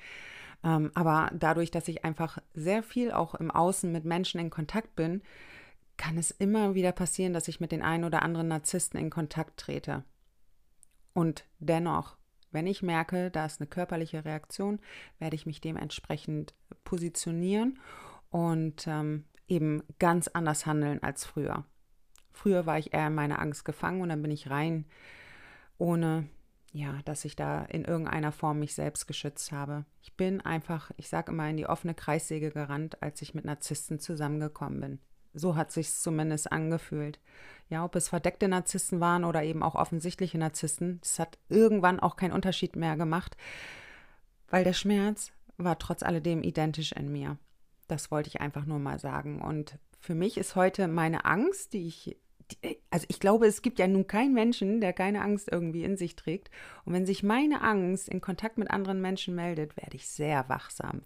Ähm, 0.65 0.91
aber 0.95 1.31
dadurch, 1.35 1.71
dass 1.71 1.89
ich 1.89 2.05
einfach 2.05 2.39
sehr 2.55 2.83
viel 2.83 3.13
auch 3.13 3.35
im 3.35 3.51
Außen 3.51 3.91
mit 3.91 4.05
Menschen 4.05 4.41
in 4.41 4.51
Kontakt 4.51 4.97
bin, 4.97 5.23
kann 5.97 6.19
es 6.19 6.31
immer 6.31 6.75
wieder 6.75 6.93
passieren, 6.93 7.33
dass 7.33 7.49
ich 7.49 7.61
mit 7.61 7.73
den 7.73 7.83
einen 7.83 8.05
oder 8.05 8.23
anderen 8.23 8.49
Narzissten 8.49 8.99
in 9.01 9.11
Kontakt 9.11 9.59
trete. 9.59 10.05
Und 11.13 11.45
dennoch, 11.59 12.17
wenn 12.53 12.67
ich 12.67 12.83
merke, 12.83 13.31
da 13.31 13.47
ist 13.47 13.61
eine 13.61 13.67
körperliche 13.67 14.25
Reaktion, 14.25 14.81
werde 15.19 15.37
ich 15.37 15.47
mich 15.47 15.61
dementsprechend 15.61 16.55
positionieren 16.85 17.79
und 18.31 18.87
ähm, 18.87 19.25
eben 19.49 19.83
ganz 19.99 20.29
anders 20.29 20.67
handeln 20.67 21.03
als 21.03 21.25
früher. 21.25 21.65
Früher 22.33 22.67
war 22.67 22.79
ich 22.79 22.93
eher 22.93 23.07
in 23.07 23.15
meiner 23.15 23.41
Angst 23.41 23.65
gefangen 23.65 24.03
und 24.03 24.11
dann 24.11 24.23
bin 24.23 24.31
ich 24.31 24.51
rein, 24.51 24.85
ohne 25.79 26.29
ja, 26.73 27.01
dass 27.07 27.25
ich 27.25 27.37
da 27.37 27.63
in 27.65 27.85
irgendeiner 27.85 28.33
Form 28.33 28.59
mich 28.59 28.75
selbst 28.75 29.07
geschützt 29.07 29.53
habe. 29.53 29.87
Ich 30.03 30.15
bin 30.15 30.43
einfach, 30.43 30.91
ich 30.99 31.09
sage 31.09 31.33
immer, 31.33 31.49
in 31.49 31.57
die 31.57 31.67
offene 31.67 31.95
Kreissäge 31.95 32.51
gerannt, 32.51 33.03
als 33.03 33.23
ich 33.23 33.35
mit 33.35 33.47
Narzissten 33.47 33.99
zusammengekommen 33.99 34.81
bin. 34.81 34.99
So 35.37 35.55
hat 35.55 35.71
sich 35.71 35.93
zumindest 35.93 36.51
angefühlt. 36.51 37.21
Ja, 37.69 37.85
ob 37.85 37.95
es 37.95 38.09
verdeckte 38.09 38.49
Narzissten 38.49 39.01
waren 39.01 39.25
oder 39.25 39.43
eben 39.43 39.63
auch 39.63 39.75
offensichtliche 39.75 40.39
Narzissten, 40.39 40.99
das 41.03 41.19
hat 41.19 41.39
irgendwann 41.49 42.01
auch 42.01 42.17
keinen 42.17 42.33
Unterschied 42.33 42.75
mehr 42.75 42.97
gemacht, 42.97 43.37
weil 44.49 44.65
der 44.65 44.73
Schmerz 44.73 45.33
war 45.59 45.79
trotz 45.79 46.03
alledem 46.03 46.43
identisch 46.43 46.93
in 46.93 47.13
mir. 47.13 47.39
Das 47.87 48.11
wollte 48.11 48.29
ich 48.29 48.41
einfach 48.41 48.65
nur 48.65 48.79
mal 48.79 48.99
sagen. 48.99 49.43
Und 49.43 49.79
für 50.01 50.15
mich 50.15 50.39
ist 50.39 50.57
heute 50.57 50.89
meine 50.89 51.25
Angst, 51.25 51.73
die 51.75 51.87
ich, 51.87 52.17
also 52.91 53.07
ich 53.09 53.21
glaube, 53.21 53.47
es 53.47 53.61
gibt 53.61 53.79
ja 53.79 53.87
nun 53.87 54.07
keinen 54.07 54.33
Menschen, 54.33 54.81
der 54.81 54.93
keine 54.93 55.21
Angst 55.21 55.49
irgendwie 55.51 55.85
in 55.85 55.97
sich 55.97 56.17
trägt. 56.17 56.51
Und 56.85 56.95
wenn 56.95 57.05
sich 57.07 57.23
meine 57.23 57.61
Angst 57.61 58.09
in 58.09 58.21
Kontakt 58.21 58.57
mit 58.57 58.71
anderen 58.71 59.03
Menschen 59.03 59.35
meldet, 59.35 59.77
werde 59.77 59.97
ich 59.97 60.09
sehr 60.09 60.49
wachsam. 60.49 61.03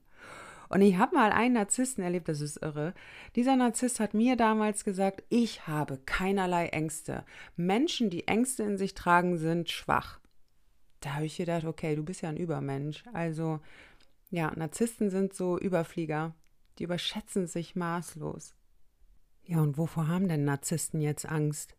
Und 0.70 0.82
ich 0.82 0.96
habe 0.98 1.16
mal 1.16 1.32
einen 1.32 1.54
Narzissten 1.54 2.02
erlebt, 2.04 2.28
das 2.28 2.40
ist 2.40 2.62
irre. 2.62 2.94
Dieser 3.34 3.56
Narzisst 3.56 3.98
hat 3.98 4.14
mir 4.14 4.36
damals 4.36 4.84
gesagt, 4.84 5.24
ich 5.28 5.66
habe 5.66 5.98
keinerlei 6.06 6.68
Ängste. 6.68 7.24
Menschen, 7.56 8.08
die 8.08 8.28
Ängste 8.28 8.62
in 8.62 8.78
sich 8.78 8.94
tragen, 8.94 9.36
sind 9.36 9.68
schwach. 9.68 10.20
Da 11.00 11.14
habe 11.14 11.26
ich 11.26 11.36
gedacht, 11.36 11.64
okay, 11.64 11.96
du 11.96 12.04
bist 12.04 12.22
ja 12.22 12.28
ein 12.28 12.36
Übermensch. 12.36 13.02
Also, 13.12 13.58
ja, 14.30 14.52
Narzissten 14.54 15.10
sind 15.10 15.34
so 15.34 15.58
Überflieger. 15.58 16.36
Die 16.78 16.84
überschätzen 16.84 17.48
sich 17.48 17.74
maßlos. 17.74 18.54
Ja, 19.42 19.58
und 19.60 19.76
wovor 19.76 20.06
haben 20.06 20.28
denn 20.28 20.44
Narzissten 20.44 21.00
jetzt 21.00 21.26
Angst? 21.26 21.74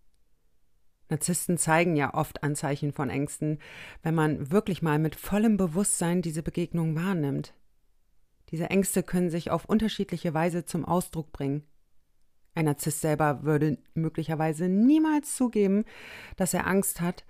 Narzissten 1.08 1.58
zeigen 1.58 1.96
ja 1.96 2.14
oft 2.14 2.44
Anzeichen 2.44 2.92
von 2.92 3.10
Ängsten, 3.10 3.60
wenn 4.04 4.16
man 4.16 4.52
wirklich 4.52 4.82
mal 4.82 5.00
mit 5.00 5.16
vollem 5.16 5.56
Bewusstsein 5.56 6.22
diese 6.22 6.44
Begegnung 6.44 6.96
wahrnimmt. 6.96 7.54
Diese 8.52 8.70
Ängste 8.70 9.02
können 9.04 9.30
sich 9.30 9.50
auf 9.50 9.66
unterschiedliche 9.66 10.34
Weise 10.34 10.66
zum 10.66 10.86
Ausdruck 10.86 11.32
bringen. 11.32 11.64
Ein 12.54 12.66
Narzisst 12.66 13.02
selber 13.02 13.44
würde 13.44 13.78
möglicherweise 13.94 14.68
niemals 14.68 15.36
zugeben, 15.36 15.86
dass 16.36 16.54
er 16.54 16.68
Angst 16.68 17.00
hat, 17.00 17.24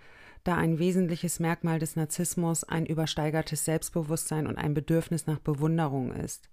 da 0.44 0.56
ein 0.56 0.80
wesentliches 0.80 1.40
Merkmal 1.40 1.78
des 1.78 1.96
Narzissmus 1.96 2.64
ein 2.64 2.88
übersteigertes 2.88 3.64
Selbstbewusstsein 3.66 4.48
und 4.48 4.58
ein 4.58 4.74
Bedürfnis 4.74 5.28
nach 5.28 5.40
Bewunderung 5.40 6.12
ist. 6.12 6.50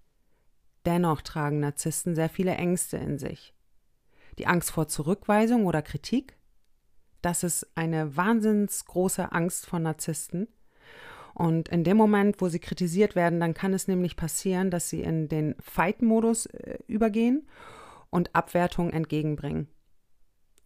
Dennoch 0.85 1.23
tragen 1.23 1.61
Narzissten 1.61 2.15
sehr 2.15 2.29
viele 2.29 2.55
Ängste 2.55 2.99
in 2.99 3.19
sich. 3.19 3.55
Die 4.39 4.47
Angst 4.47 4.71
vor 4.71 4.89
Zurückweisung 4.89 5.65
oder 5.65 5.81
Kritik, 5.81 6.37
das 7.23 7.43
ist 7.43 7.67
eine 7.75 8.17
wahnsinns 8.17 8.85
große 8.85 9.33
Angst 9.33 9.67
von 9.67 9.83
Narzissten. 9.83 10.49
Und 11.39 11.69
in 11.69 11.85
dem 11.85 11.97
Moment, 11.97 12.41
wo 12.41 12.49
sie 12.49 12.59
kritisiert 12.59 13.15
werden, 13.15 13.39
dann 13.39 13.55
kann 13.55 13.73
es 13.73 13.87
nämlich 13.87 14.17
passieren, 14.17 14.73
dass 14.73 14.91
sie 14.91 15.03
in 15.03 15.29
den 15.29 15.55
Fight-Modus 15.61 16.47
äh, 16.47 16.79
übergehen 16.89 17.47
und 18.11 18.35
Abwertung 18.35 18.91
entgegenbringen. 18.91 19.69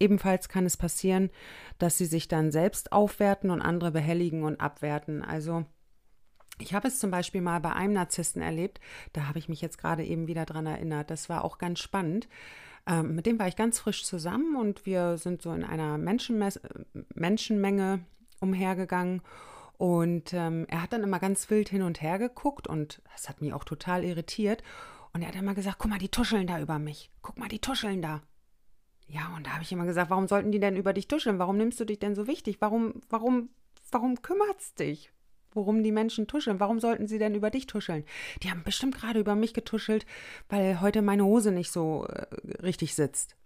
Ebenfalls 0.01 0.49
kann 0.49 0.65
es 0.65 0.79
passieren, 0.79 1.29
dass 1.77 1.99
sie 1.99 2.07
sich 2.07 2.27
dann 2.27 2.51
selbst 2.51 2.91
aufwerten 2.91 3.51
und 3.51 3.61
andere 3.61 3.91
behelligen 3.91 4.45
und 4.45 4.63
abwerten. 4.63 5.23
Also 5.23 5.67
ich 6.59 6.73
habe 6.73 6.89
es 6.89 6.99
zum 6.99 7.11
Beispiel 7.11 7.43
mal 7.43 7.61
bei 7.61 7.75
einem 7.75 7.93
Narzissten 7.93 8.41
erlebt, 8.41 8.81
da 9.13 9.29
habe 9.29 9.39
ich 9.39 9.51
mich 9.51 9.61
jetzt 9.61 9.77
gerade 9.77 10.05
eben 10.05 10.27
wieder 10.27 10.47
dran 10.47 10.65
erinnert. 10.65 11.11
Das 11.11 11.29
war 11.29 11.45
auch 11.45 11.59
ganz 11.59 11.81
spannend. 11.81 12.31
Ähm, 12.87 13.15
mit 13.15 13.27
dem 13.27 13.39
war 13.39 13.47
ich 13.47 13.57
ganz 13.57 13.79
frisch 13.79 14.07
zusammen 14.07 14.57
und 14.57 14.87
wir 14.87 15.19
sind 15.19 15.43
so 15.43 15.53
in 15.53 15.65
einer 15.65 15.99
Menschenmenge 15.99 18.07
umhergegangen. 18.41 19.21
Und 19.79 20.33
ähm, 20.33 20.67
er 20.69 20.83
hat 20.83 20.93
dann 20.93 21.03
immer 21.03 21.19
ganz 21.19 21.51
wild 21.51 21.69
hin 21.69 21.83
und 21.83 22.03
her 22.03 22.19
geguckt 22.19 22.69
und 22.69 23.03
das 23.13 23.29
hat 23.29 23.41
mich 23.41 23.53
auch 23.53 23.65
total 23.65 24.05
irritiert. 24.05 24.63
Und 25.13 25.23
er 25.23 25.29
hat 25.29 25.35
immer 25.35 25.55
gesagt, 25.55 25.79
guck 25.79 25.91
mal, 25.91 25.99
die 25.99 26.09
tuscheln 26.09 26.47
da 26.47 26.61
über 26.61 26.79
mich. 26.79 27.11
Guck 27.21 27.39
mal, 27.39 27.49
die 27.49 27.59
tuscheln 27.59 28.01
da. 28.01 28.23
Ja, 29.09 29.35
und 29.37 29.47
da 29.47 29.53
habe 29.53 29.63
ich 29.63 29.73
immer 29.73 29.85
gesagt, 29.85 30.11
warum 30.11 30.27
sollten 30.29 30.53
die 30.53 30.61
denn 30.61 30.77
über 30.77 30.93
dich 30.93 31.09
tuscheln? 31.09 31.39
Warum 31.39 31.57
nimmst 31.59 31.79
du 31.81 31.85
dich 31.85 31.99
denn 31.99 32.15
so 32.15 32.27
wichtig? 32.27 32.57
Warum, 32.61 32.95
warum, 33.11 33.51
warum 33.91 34.23
kümmert's 34.23 34.75
dich? 34.75 35.13
Worum 35.51 35.83
die 35.83 35.93
Menschen 35.93 36.27
tuscheln? 36.27 36.61
Warum 36.61 36.81
sollten 36.81 37.07
sie 37.07 37.19
denn 37.19 37.35
über 37.35 37.51
dich 37.51 37.67
tuscheln? 37.67 38.05
Die 38.43 38.51
haben 38.51 38.63
bestimmt 38.63 38.95
gerade 38.95 39.21
über 39.21 39.35
mich 39.35 39.53
getuschelt, 39.53 40.07
weil 40.49 40.81
heute 40.81 41.03
meine 41.03 41.25
Hose 41.25 41.53
nicht 41.53 41.71
so 41.71 42.07
äh, 42.07 42.25
richtig 42.63 42.95
sitzt. 42.95 43.37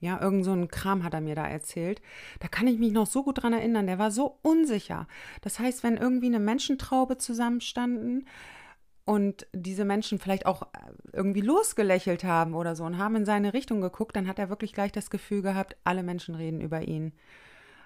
Ja, 0.00 0.20
irgend 0.20 0.46
so 0.46 0.52
ein 0.52 0.68
Kram 0.68 1.04
hat 1.04 1.12
er 1.12 1.20
mir 1.20 1.34
da 1.34 1.46
erzählt. 1.46 2.00
Da 2.40 2.48
kann 2.48 2.66
ich 2.66 2.78
mich 2.78 2.92
noch 2.92 3.06
so 3.06 3.22
gut 3.22 3.42
dran 3.42 3.52
erinnern. 3.52 3.86
Der 3.86 3.98
war 3.98 4.10
so 4.10 4.38
unsicher. 4.42 5.06
Das 5.42 5.58
heißt, 5.58 5.82
wenn 5.82 5.98
irgendwie 5.98 6.26
eine 6.26 6.40
Menschentraube 6.40 7.18
zusammenstanden 7.18 8.26
und 9.04 9.46
diese 9.52 9.84
Menschen 9.84 10.18
vielleicht 10.18 10.46
auch 10.46 10.62
äh, 10.62 10.66
irgendwie 11.12 11.42
losgelächelt 11.42 12.24
haben 12.24 12.54
oder 12.54 12.74
so 12.76 12.84
und 12.84 12.96
haben 12.96 13.16
in 13.16 13.26
seine 13.26 13.52
Richtung 13.52 13.82
geguckt, 13.82 14.16
dann 14.16 14.26
hat 14.26 14.38
er 14.38 14.48
wirklich 14.48 14.72
gleich 14.72 14.92
das 14.92 15.10
Gefühl 15.10 15.42
gehabt, 15.42 15.76
alle 15.84 16.02
Menschen 16.02 16.34
reden 16.34 16.62
über 16.62 16.82
ihn. 16.82 17.12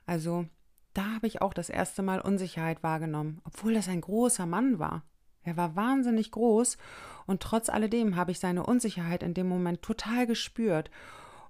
Also, 0.06 0.46
da 0.92 1.14
habe 1.14 1.26
ich 1.26 1.42
auch 1.42 1.54
das 1.54 1.68
erste 1.68 2.02
Mal 2.02 2.20
Unsicherheit 2.20 2.82
wahrgenommen, 2.84 3.40
obwohl 3.44 3.74
das 3.74 3.88
ein 3.88 4.00
großer 4.00 4.46
Mann 4.46 4.78
war. 4.78 5.02
Er 5.42 5.56
war 5.56 5.76
wahnsinnig 5.76 6.30
groß 6.30 6.78
und 7.26 7.42
trotz 7.42 7.68
alledem 7.68 8.16
habe 8.16 8.30
ich 8.30 8.38
seine 8.38 8.64
Unsicherheit 8.64 9.22
in 9.22 9.34
dem 9.34 9.48
Moment 9.48 9.82
total 9.82 10.26
gespürt. 10.26 10.90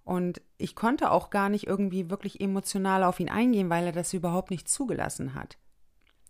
Und 0.05 0.43
ich 0.59 0.77
konnte 0.77 1.11
auch 1.11 1.31
gar 1.31 1.49
nicht 1.49 1.67
irgendwie 1.67 2.11
wirklich 2.11 2.41
emotional 2.41 3.03
auf 3.03 3.21
ihn 3.21 3.31
eingehen, 3.31 3.71
weil 3.71 3.87
er 3.87 3.93
das 3.93 4.13
überhaupt 4.13 4.51
nicht 4.51 4.69
zugelassen 4.69 5.35
hat. 5.35 5.57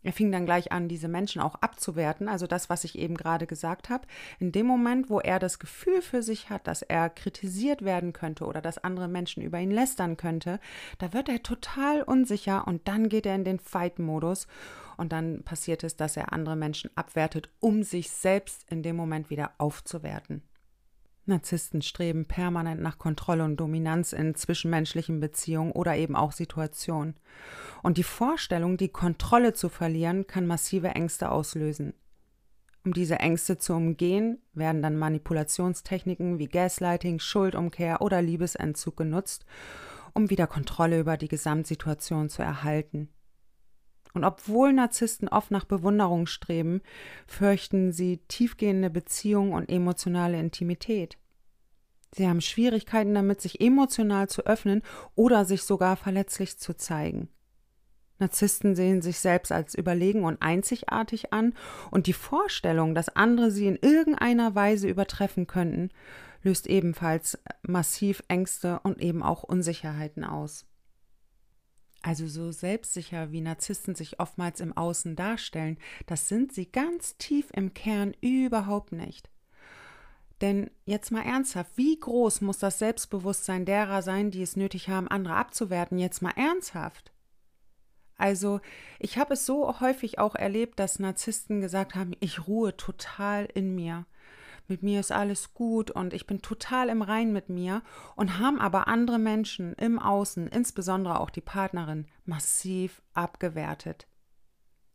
Er 0.05 0.13
fing 0.13 0.31
dann 0.31 0.45
gleich 0.45 0.71
an, 0.71 0.87
diese 0.87 1.09
Menschen 1.09 1.41
auch 1.41 1.55
abzuwerten, 1.57 2.29
also 2.29 2.47
das, 2.47 2.69
was 2.69 2.85
ich 2.85 2.99
eben 2.99 3.17
gerade 3.17 3.47
gesagt 3.47 3.89
habe. 3.89 4.07
In 4.39 4.53
dem 4.53 4.67
Moment, 4.67 5.09
wo 5.09 5.19
er 5.19 5.39
das 5.39 5.59
Gefühl 5.59 6.03
für 6.03 6.23
sich 6.23 6.51
hat, 6.51 6.67
dass 6.67 6.83
er 6.83 7.09
kritisiert 7.09 7.83
werden 7.83 8.13
könnte 8.13 8.45
oder 8.45 8.61
dass 8.61 8.77
andere 8.77 9.09
Menschen 9.09 9.43
über 9.43 9.59
ihn 9.59 9.71
lästern 9.71 10.19
könnte, 10.19 10.61
da 10.99 11.15
wird 11.15 11.31
er 11.31 11.43
total 11.43 12.03
unsicher 12.03 12.67
und 12.67 12.87
dann 12.87 13.09
geht 13.09 13.25
er 13.25 13.35
in 13.35 13.45
den 13.45 13.59
Fight-Modus 13.59 14.47
und 14.99 15.11
dann 15.11 15.43
passiert 15.43 15.83
es, 15.83 15.97
dass 15.97 16.19
er 16.19 16.35
andere 16.35 16.55
Menschen 16.55 16.91
abwertet, 16.97 17.49
um 17.59 17.83
sich 17.83 18.11
selbst 18.11 18.71
in 18.71 18.83
dem 18.83 18.97
Moment 18.97 19.31
wieder 19.31 19.53
aufzuwerten. 19.57 20.43
Narzissten 21.27 21.81
streben 21.81 22.27
permanent 22.27 22.83
nach 22.83 22.99
Kontrolle 22.99 23.45
und 23.45 23.57
Dominanz 23.57 24.13
in 24.13 24.35
zwischenmenschlichen 24.35 25.21
Beziehungen 25.21 25.73
oder 25.73 25.97
eben 25.97 26.17
auch 26.17 26.33
Situationen. 26.33 27.15
Und 27.83 27.97
die 27.97 28.03
Vorstellung, 28.03 28.77
die 28.77 28.91
Kontrolle 28.91 29.55
zu 29.55 29.69
verlieren, 29.69 30.27
kann 30.27 30.47
massive 30.47 30.89
Ängste 30.89 31.31
auslösen. 31.31 31.95
Um 32.85 32.93
diese 32.93 33.19
Ängste 33.19 33.57
zu 33.57 33.73
umgehen, 33.73 34.43
werden 34.53 34.83
dann 34.83 34.99
Manipulationstechniken 34.99 36.39
wie 36.39 36.49
Gaslighting, 36.49 37.19
Schuldumkehr 37.19 38.03
oder 38.03 38.21
Liebesentzug 38.21 38.99
genutzt, 38.99 39.47
um 40.13 40.29
wieder 40.29 40.47
Kontrolle 40.47 41.01
über 41.01 41.17
die 41.17 41.29
Gesamtsituation 41.29 42.29
zu 42.29 42.43
erhalten. 42.43 43.09
Und 44.15 44.25
obwohl 44.25 44.73
Narzissten 44.73 45.29
oft 45.29 45.51
nach 45.51 45.65
Bewunderung 45.65 46.27
streben, 46.27 46.81
fürchten 47.27 47.93
sie 47.93 48.19
tiefgehende 48.29 48.89
Beziehungen 48.89 49.53
und 49.53 49.69
emotionale 49.69 50.39
Intimität. 50.39 51.19
Sie 52.15 52.29
haben 52.29 52.41
Schwierigkeiten 52.41 53.13
damit, 53.13 53.41
sich 53.41 53.61
emotional 53.61 54.29
zu 54.29 54.47
öffnen 54.47 54.83
oder 55.17 55.45
sich 55.45 55.65
sogar 55.65 55.97
verletzlich 55.97 56.59
zu 56.59 56.77
zeigen. 56.77 57.29
Narzissten 58.21 58.77
sehen 58.77 59.03
sich 59.03 59.19
selbst 59.19 59.51
als 59.51 59.75
überlegen 59.75 60.23
und 60.23 60.41
einzigartig 60.41 61.33
an, 61.33 61.53
und 61.91 62.07
die 62.07 62.13
Vorstellung, 62.13 62.95
dass 62.95 63.09
andere 63.09 63.51
sie 63.51 63.67
in 63.67 63.77
irgendeiner 63.77 64.55
Weise 64.55 64.89
übertreffen 64.89 65.49
könnten, 65.49 65.91
löst 66.45 66.69
ebenfalls 66.69 67.39
massiv 67.63 68.23
Ängste 68.29 68.79
und 68.85 69.01
eben 69.01 69.25
auch 69.25 69.43
Unsicherheiten 69.43 70.23
aus. 70.23 70.67
Also 72.07 72.27
so 72.27 72.53
selbstsicher 72.53 73.33
wie 73.33 73.41
Narzissten 73.41 73.95
sich 73.95 74.21
oftmals 74.21 74.61
im 74.61 74.77
Außen 74.77 75.17
darstellen, 75.17 75.79
das 76.05 76.29
sind 76.29 76.53
sie 76.53 76.71
ganz 76.71 77.17
tief 77.17 77.49
im 77.55 77.73
Kern 77.73 78.15
überhaupt 78.21 78.93
nicht. 78.93 79.31
Denn 80.43 80.71
jetzt 80.85 81.13
mal 81.13 81.23
ernsthaft, 81.23 81.79
wie 81.79 81.99
groß 81.99 82.43
muss 82.43 82.59
das 82.59 82.79
Selbstbewusstsein 82.79 83.65
derer 83.65 84.03
sein, 84.03 84.31
die 84.31 84.43
es 84.43 84.55
nötig 84.55 84.91
haben, 84.91 85.09
andere 85.09 85.37
abzuwerten? 85.37 85.99
Jetzt 85.99 86.21
mal 86.21 86.35
ernsthaft. 86.37 87.11
Also, 88.19 88.61
ich 88.99 89.17
habe 89.17 89.33
es 89.33 89.47
so 89.47 89.81
häufig 89.81 90.19
auch 90.19 90.35
erlebt, 90.35 90.79
dass 90.79 90.99
Narzissten 90.99 91.63
gesagt 91.63 91.95
haben, 91.95 92.13
ich 92.21 92.47
ruhe 92.47 92.77
total 92.77 93.47
in 93.47 93.75
mir 93.75 94.05
mit 94.67 94.83
mir 94.83 95.01
ist 95.01 95.13
alles 95.13 95.55
gut 95.55 95.91
und 95.91 96.13
ich 96.15 96.27
bin 96.27 96.41
total 96.41 96.89
im 96.89 97.03
Rein 97.03 97.33
mit 97.33 97.49
mir 97.49 97.83
und 98.17 98.39
haben 98.39 98.61
aber 98.61 98.89
andere 98.89 99.19
Menschen 99.19 99.75
im 99.75 99.99
Außen, 99.99 100.49
insbesondere 100.49 101.21
auch 101.21 101.31
die 101.31 101.41
Partnerin, 101.41 102.07
massiv 102.25 103.03
abgewertet. 103.13 104.07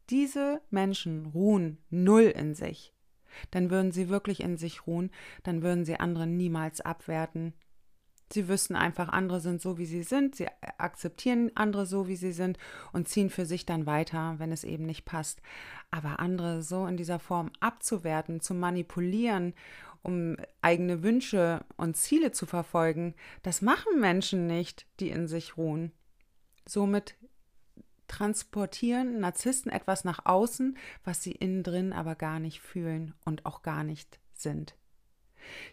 Diese 0.10 0.62
Menschen 0.72 1.28
ruhen 1.28 1.78
null 1.90 2.24
in 2.24 2.56
sich. 2.56 2.94
Dann 3.52 3.70
würden 3.70 3.92
sie 3.92 4.10
wirklich 4.10 4.42
in 4.42 4.58
sich 4.58 4.88
ruhen, 4.88 5.12
dann 5.44 5.62
würden 5.62 5.86
sie 5.86 6.00
andere 6.00 6.26
niemals 6.26 6.82
abwerten, 6.82 7.54
Sie 8.32 8.48
wüssten 8.48 8.76
einfach, 8.76 9.10
andere 9.10 9.40
sind 9.40 9.62
so, 9.62 9.78
wie 9.78 9.86
sie 9.86 10.04
sind. 10.04 10.36
Sie 10.36 10.48
akzeptieren 10.78 11.52
andere 11.56 11.86
so, 11.86 12.08
wie 12.08 12.16
sie 12.16 12.32
sind 12.32 12.58
und 12.94 13.08
ziehen 13.08 13.30
für 13.30 13.46
sich 13.46 13.66
dann 13.66 13.86
weiter, 13.86 14.36
wenn 14.38 14.52
es 14.52 14.64
eben 14.64 14.86
nicht 14.86 15.06
passt. 15.06 15.42
Aber 15.90 16.20
andere 16.20 16.62
so 16.62 16.86
in 16.86 16.96
dieser 16.96 17.20
Form 17.20 17.52
abzuwerten, 17.60 18.40
zu 18.40 18.54
manipulieren, 18.54 19.54
um 20.04 20.38
eigene 20.62 21.02
Wünsche 21.02 21.66
und 21.76 21.98
Ziele 21.98 22.32
zu 22.32 22.46
verfolgen, 22.46 23.16
das 23.42 23.62
machen 23.62 24.00
Menschen 24.00 24.46
nicht, 24.48 24.86
die 25.00 25.10
in 25.10 25.28
sich 25.28 25.58
ruhen. 25.58 25.92
Somit 26.68 27.16
transportieren 28.08 29.20
Narzissten 29.20 29.72
etwas 29.72 30.04
nach 30.04 30.26
außen, 30.26 30.78
was 31.04 31.24
sie 31.24 31.32
innen 31.32 31.64
drin 31.64 31.94
aber 31.94 32.16
gar 32.16 32.40
nicht 32.40 32.62
fühlen 32.62 33.14
und 33.26 33.46
auch 33.46 33.62
gar 33.62 33.84
nicht 33.84 34.20
sind. 34.34 34.76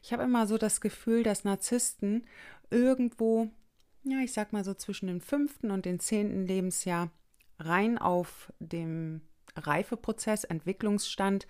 Ich 0.02 0.12
habe 0.12 0.22
immer 0.24 0.46
so 0.46 0.58
das 0.58 0.80
Gefühl, 0.80 1.22
dass 1.22 1.44
Narzissten 1.44 2.26
irgendwo, 2.70 3.50
ja, 4.04 4.18
ich 4.20 4.32
sag 4.32 4.52
mal 4.52 4.64
so 4.64 4.74
zwischen 4.74 5.06
dem 5.06 5.20
fünften 5.20 5.70
und 5.70 5.84
dem 5.84 6.00
zehnten 6.00 6.46
Lebensjahr 6.46 7.10
rein 7.58 7.98
auf 7.98 8.52
dem 8.58 9.22
Reifeprozess, 9.56 10.44
Entwicklungsstand 10.44 11.46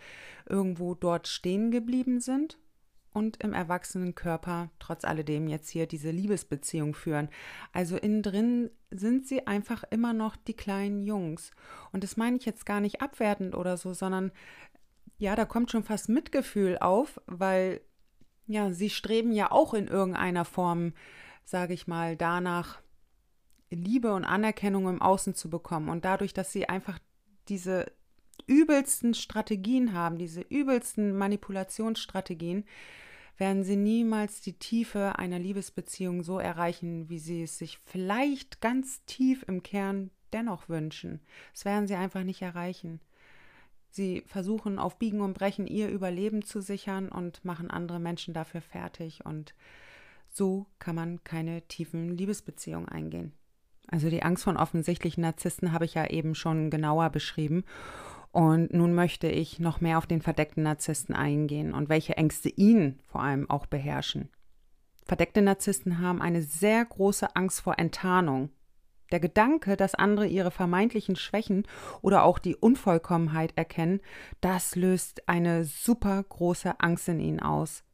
irgendwo 0.48 0.94
dort 0.94 1.26
stehen 1.28 1.70
geblieben 1.70 2.20
sind 2.20 2.58
und 3.16 3.42
im 3.42 3.54
erwachsenen 3.54 4.14
Körper 4.14 4.70
trotz 4.78 5.04
alledem 5.04 5.48
jetzt 5.48 5.70
hier 5.70 5.86
diese 5.86 6.10
Liebesbeziehung 6.10 6.92
führen. 6.92 7.30
Also 7.72 7.96
innen 7.96 8.22
drin 8.22 8.70
sind 8.90 9.26
sie 9.26 9.46
einfach 9.46 9.84
immer 9.90 10.12
noch 10.12 10.36
die 10.36 10.54
kleinen 10.54 11.02
Jungs. 11.02 11.50
Und 11.92 12.04
das 12.04 12.18
meine 12.18 12.36
ich 12.36 12.44
jetzt 12.44 12.66
gar 12.66 12.80
nicht 12.80 13.00
abwertend 13.00 13.54
oder 13.54 13.78
so, 13.78 13.94
sondern 13.94 14.32
ja, 15.18 15.34
da 15.34 15.46
kommt 15.46 15.70
schon 15.70 15.82
fast 15.82 16.10
Mitgefühl 16.10 16.76
auf, 16.78 17.18
weil 17.26 17.80
ja, 18.46 18.70
sie 18.70 18.90
streben 18.90 19.32
ja 19.32 19.50
auch 19.50 19.74
in 19.74 19.88
irgendeiner 19.88 20.44
Form, 20.44 20.92
sage 21.44 21.74
ich 21.74 21.86
mal, 21.86 22.16
danach, 22.16 22.80
Liebe 23.70 24.14
und 24.14 24.24
Anerkennung 24.24 24.88
im 24.88 25.02
Außen 25.02 25.34
zu 25.34 25.50
bekommen. 25.50 25.88
Und 25.88 26.04
dadurch, 26.04 26.32
dass 26.32 26.52
sie 26.52 26.68
einfach 26.68 26.98
diese 27.48 27.90
übelsten 28.46 29.14
Strategien 29.14 29.92
haben, 29.92 30.18
diese 30.18 30.40
übelsten 30.40 31.16
Manipulationsstrategien, 31.16 32.64
werden 33.38 33.64
sie 33.64 33.76
niemals 33.76 34.40
die 34.40 34.54
Tiefe 34.54 35.18
einer 35.18 35.38
Liebesbeziehung 35.38 36.22
so 36.22 36.38
erreichen, 36.38 37.08
wie 37.08 37.18
sie 37.18 37.42
es 37.42 37.58
sich 37.58 37.78
vielleicht 37.84 38.60
ganz 38.60 39.04
tief 39.04 39.44
im 39.46 39.62
Kern 39.62 40.10
dennoch 40.32 40.68
wünschen. 40.68 41.20
Das 41.52 41.64
werden 41.64 41.86
sie 41.86 41.96
einfach 41.96 42.22
nicht 42.22 42.42
erreichen. 42.42 43.00
Sie 43.90 44.22
versuchen 44.26 44.78
auf 44.78 44.98
Biegen 44.98 45.20
und 45.20 45.34
Brechen 45.34 45.66
ihr 45.66 45.88
Überleben 45.88 46.42
zu 46.42 46.60
sichern 46.60 47.08
und 47.08 47.44
machen 47.44 47.70
andere 47.70 47.98
Menschen 47.98 48.34
dafür 48.34 48.60
fertig. 48.60 49.24
Und 49.24 49.54
so 50.28 50.66
kann 50.78 50.94
man 50.94 51.24
keine 51.24 51.62
tiefen 51.62 52.10
Liebesbeziehungen 52.16 52.88
eingehen. 52.88 53.32
Also 53.88 54.10
die 54.10 54.22
Angst 54.22 54.44
von 54.44 54.56
offensichtlichen 54.56 55.22
Narzissten 55.22 55.72
habe 55.72 55.84
ich 55.84 55.94
ja 55.94 56.06
eben 56.06 56.34
schon 56.34 56.70
genauer 56.70 57.10
beschrieben. 57.10 57.64
Und 58.32 58.74
nun 58.74 58.94
möchte 58.94 59.28
ich 59.28 59.60
noch 59.60 59.80
mehr 59.80 59.96
auf 59.96 60.06
den 60.06 60.20
verdeckten 60.20 60.64
Narzissten 60.64 61.14
eingehen 61.14 61.72
und 61.72 61.88
welche 61.88 62.16
Ängste 62.16 62.50
ihn 62.50 62.98
vor 63.06 63.22
allem 63.22 63.48
auch 63.48 63.66
beherrschen. 63.66 64.28
Verdeckte 65.06 65.40
Narzissten 65.40 66.00
haben 66.00 66.20
eine 66.20 66.42
sehr 66.42 66.84
große 66.84 67.34
Angst 67.36 67.60
vor 67.60 67.78
Enttarnung. 67.78 68.50
Der 69.12 69.20
Gedanke, 69.20 69.76
dass 69.76 69.94
andere 69.94 70.26
ihre 70.26 70.50
vermeintlichen 70.50 71.16
Schwächen 71.16 71.66
oder 72.02 72.24
auch 72.24 72.38
die 72.38 72.56
Unvollkommenheit 72.56 73.52
erkennen, 73.56 74.00
das 74.40 74.74
löst 74.74 75.28
eine 75.28 75.64
super 75.64 76.22
große 76.22 76.80
Angst 76.80 77.08
in 77.08 77.20
ihnen 77.20 77.40
aus. 77.40 77.84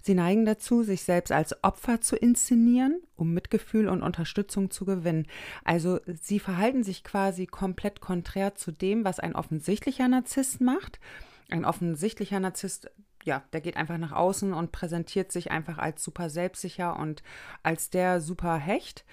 Sie 0.00 0.14
neigen 0.14 0.44
dazu, 0.44 0.82
sich 0.82 1.02
selbst 1.02 1.32
als 1.32 1.64
Opfer 1.64 2.00
zu 2.00 2.16
inszenieren, 2.16 3.00
um 3.16 3.32
Mitgefühl 3.32 3.88
und 3.88 4.02
Unterstützung 4.02 4.70
zu 4.70 4.84
gewinnen. 4.84 5.26
Also 5.64 6.00
sie 6.06 6.38
verhalten 6.38 6.82
sich 6.82 7.04
quasi 7.04 7.46
komplett 7.46 8.00
konträr 8.00 8.54
zu 8.54 8.72
dem, 8.72 9.04
was 9.04 9.20
ein 9.20 9.34
offensichtlicher 9.34 10.08
Narzisst 10.08 10.60
macht. 10.60 11.00
Ein 11.50 11.64
offensichtlicher 11.64 12.40
Narzisst, 12.40 12.90
ja, 13.24 13.42
der 13.52 13.60
geht 13.60 13.76
einfach 13.76 13.98
nach 13.98 14.12
außen 14.12 14.52
und 14.52 14.72
präsentiert 14.72 15.32
sich 15.32 15.50
einfach 15.50 15.78
als 15.78 16.04
super 16.04 16.30
selbstsicher 16.30 16.98
und 16.98 17.22
als 17.62 17.90
der 17.90 18.20
super 18.20 18.56
Hecht. 18.56 19.04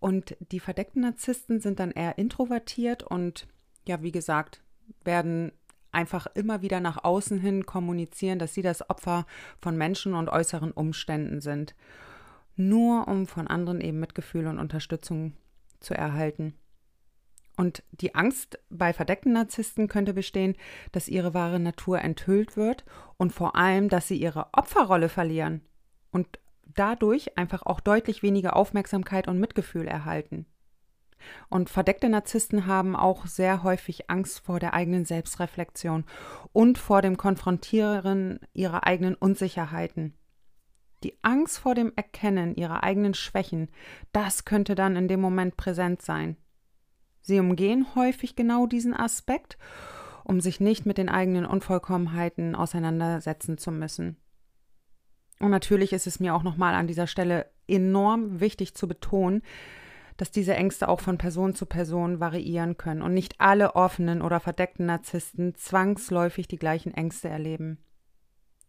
Und 0.00 0.36
die 0.40 0.60
verdeckten 0.60 1.02
Narzissten 1.02 1.60
sind 1.60 1.78
dann 1.78 1.90
eher 1.90 2.18
introvertiert 2.18 3.02
und 3.02 3.46
ja, 3.86 4.02
wie 4.02 4.12
gesagt, 4.12 4.62
werden 5.04 5.52
einfach 5.92 6.26
immer 6.34 6.62
wieder 6.62 6.80
nach 6.80 7.04
außen 7.04 7.38
hin 7.38 7.66
kommunizieren, 7.66 8.38
dass 8.38 8.54
sie 8.54 8.62
das 8.62 8.88
Opfer 8.88 9.26
von 9.60 9.76
Menschen 9.76 10.14
und 10.14 10.28
äußeren 10.28 10.72
Umständen 10.72 11.40
sind. 11.40 11.74
Nur 12.56 13.08
um 13.08 13.26
von 13.26 13.46
anderen 13.46 13.80
eben 13.80 14.00
Mitgefühl 14.00 14.46
und 14.46 14.58
Unterstützung 14.58 15.34
zu 15.80 15.94
erhalten. 15.94 16.54
Und 17.56 17.82
die 17.90 18.14
Angst 18.14 18.58
bei 18.70 18.94
verdeckten 18.94 19.32
Narzissten 19.32 19.86
könnte 19.86 20.14
bestehen, 20.14 20.56
dass 20.92 21.08
ihre 21.08 21.34
wahre 21.34 21.60
Natur 21.60 22.00
enthüllt 22.00 22.56
wird 22.56 22.86
und 23.18 23.32
vor 23.32 23.54
allem, 23.54 23.90
dass 23.90 24.08
sie 24.08 24.16
ihre 24.16 24.46
Opferrolle 24.52 25.10
verlieren 25.10 25.60
und 26.10 26.39
dadurch 26.74 27.36
einfach 27.38 27.62
auch 27.64 27.80
deutlich 27.80 28.22
weniger 28.22 28.56
Aufmerksamkeit 28.56 29.28
und 29.28 29.38
Mitgefühl 29.38 29.86
erhalten. 29.86 30.46
Und 31.48 31.68
verdeckte 31.68 32.08
Narzissten 32.08 32.66
haben 32.66 32.96
auch 32.96 33.26
sehr 33.26 33.62
häufig 33.62 34.10
Angst 34.10 34.40
vor 34.40 34.58
der 34.58 34.74
eigenen 34.74 35.04
Selbstreflexion 35.04 36.04
und 36.52 36.78
vor 36.78 37.02
dem 37.02 37.16
Konfrontieren 37.16 38.40
ihrer 38.54 38.86
eigenen 38.86 39.14
Unsicherheiten. 39.14 40.14
Die 41.02 41.18
Angst 41.22 41.58
vor 41.58 41.74
dem 41.74 41.92
Erkennen 41.96 42.54
ihrer 42.54 42.82
eigenen 42.82 43.14
Schwächen, 43.14 43.70
das 44.12 44.44
könnte 44.44 44.74
dann 44.74 44.96
in 44.96 45.08
dem 45.08 45.20
Moment 45.20 45.56
präsent 45.56 46.02
sein. 46.02 46.36
Sie 47.22 47.38
umgehen 47.38 47.86
häufig 47.94 48.36
genau 48.36 48.66
diesen 48.66 48.94
Aspekt, 48.94 49.58
um 50.24 50.40
sich 50.40 50.60
nicht 50.60 50.86
mit 50.86 50.98
den 50.98 51.08
eigenen 51.08 51.46
Unvollkommenheiten 51.46 52.54
auseinandersetzen 52.54 53.58
zu 53.58 53.72
müssen. 53.72 54.16
Und 55.40 55.50
natürlich 55.50 55.92
ist 55.92 56.06
es 56.06 56.20
mir 56.20 56.34
auch 56.34 56.42
nochmal 56.42 56.74
an 56.74 56.86
dieser 56.86 57.06
Stelle 57.06 57.46
enorm 57.66 58.40
wichtig 58.40 58.74
zu 58.74 58.86
betonen, 58.86 59.42
dass 60.18 60.30
diese 60.30 60.54
Ängste 60.54 60.86
auch 60.88 61.00
von 61.00 61.16
Person 61.16 61.54
zu 61.54 61.64
Person 61.64 62.20
variieren 62.20 62.76
können 62.76 63.00
und 63.00 63.14
nicht 63.14 63.40
alle 63.40 63.74
offenen 63.74 64.20
oder 64.20 64.38
verdeckten 64.38 64.84
Narzissten 64.84 65.54
zwangsläufig 65.54 66.46
die 66.46 66.58
gleichen 66.58 66.92
Ängste 66.92 67.30
erleben. 67.30 67.78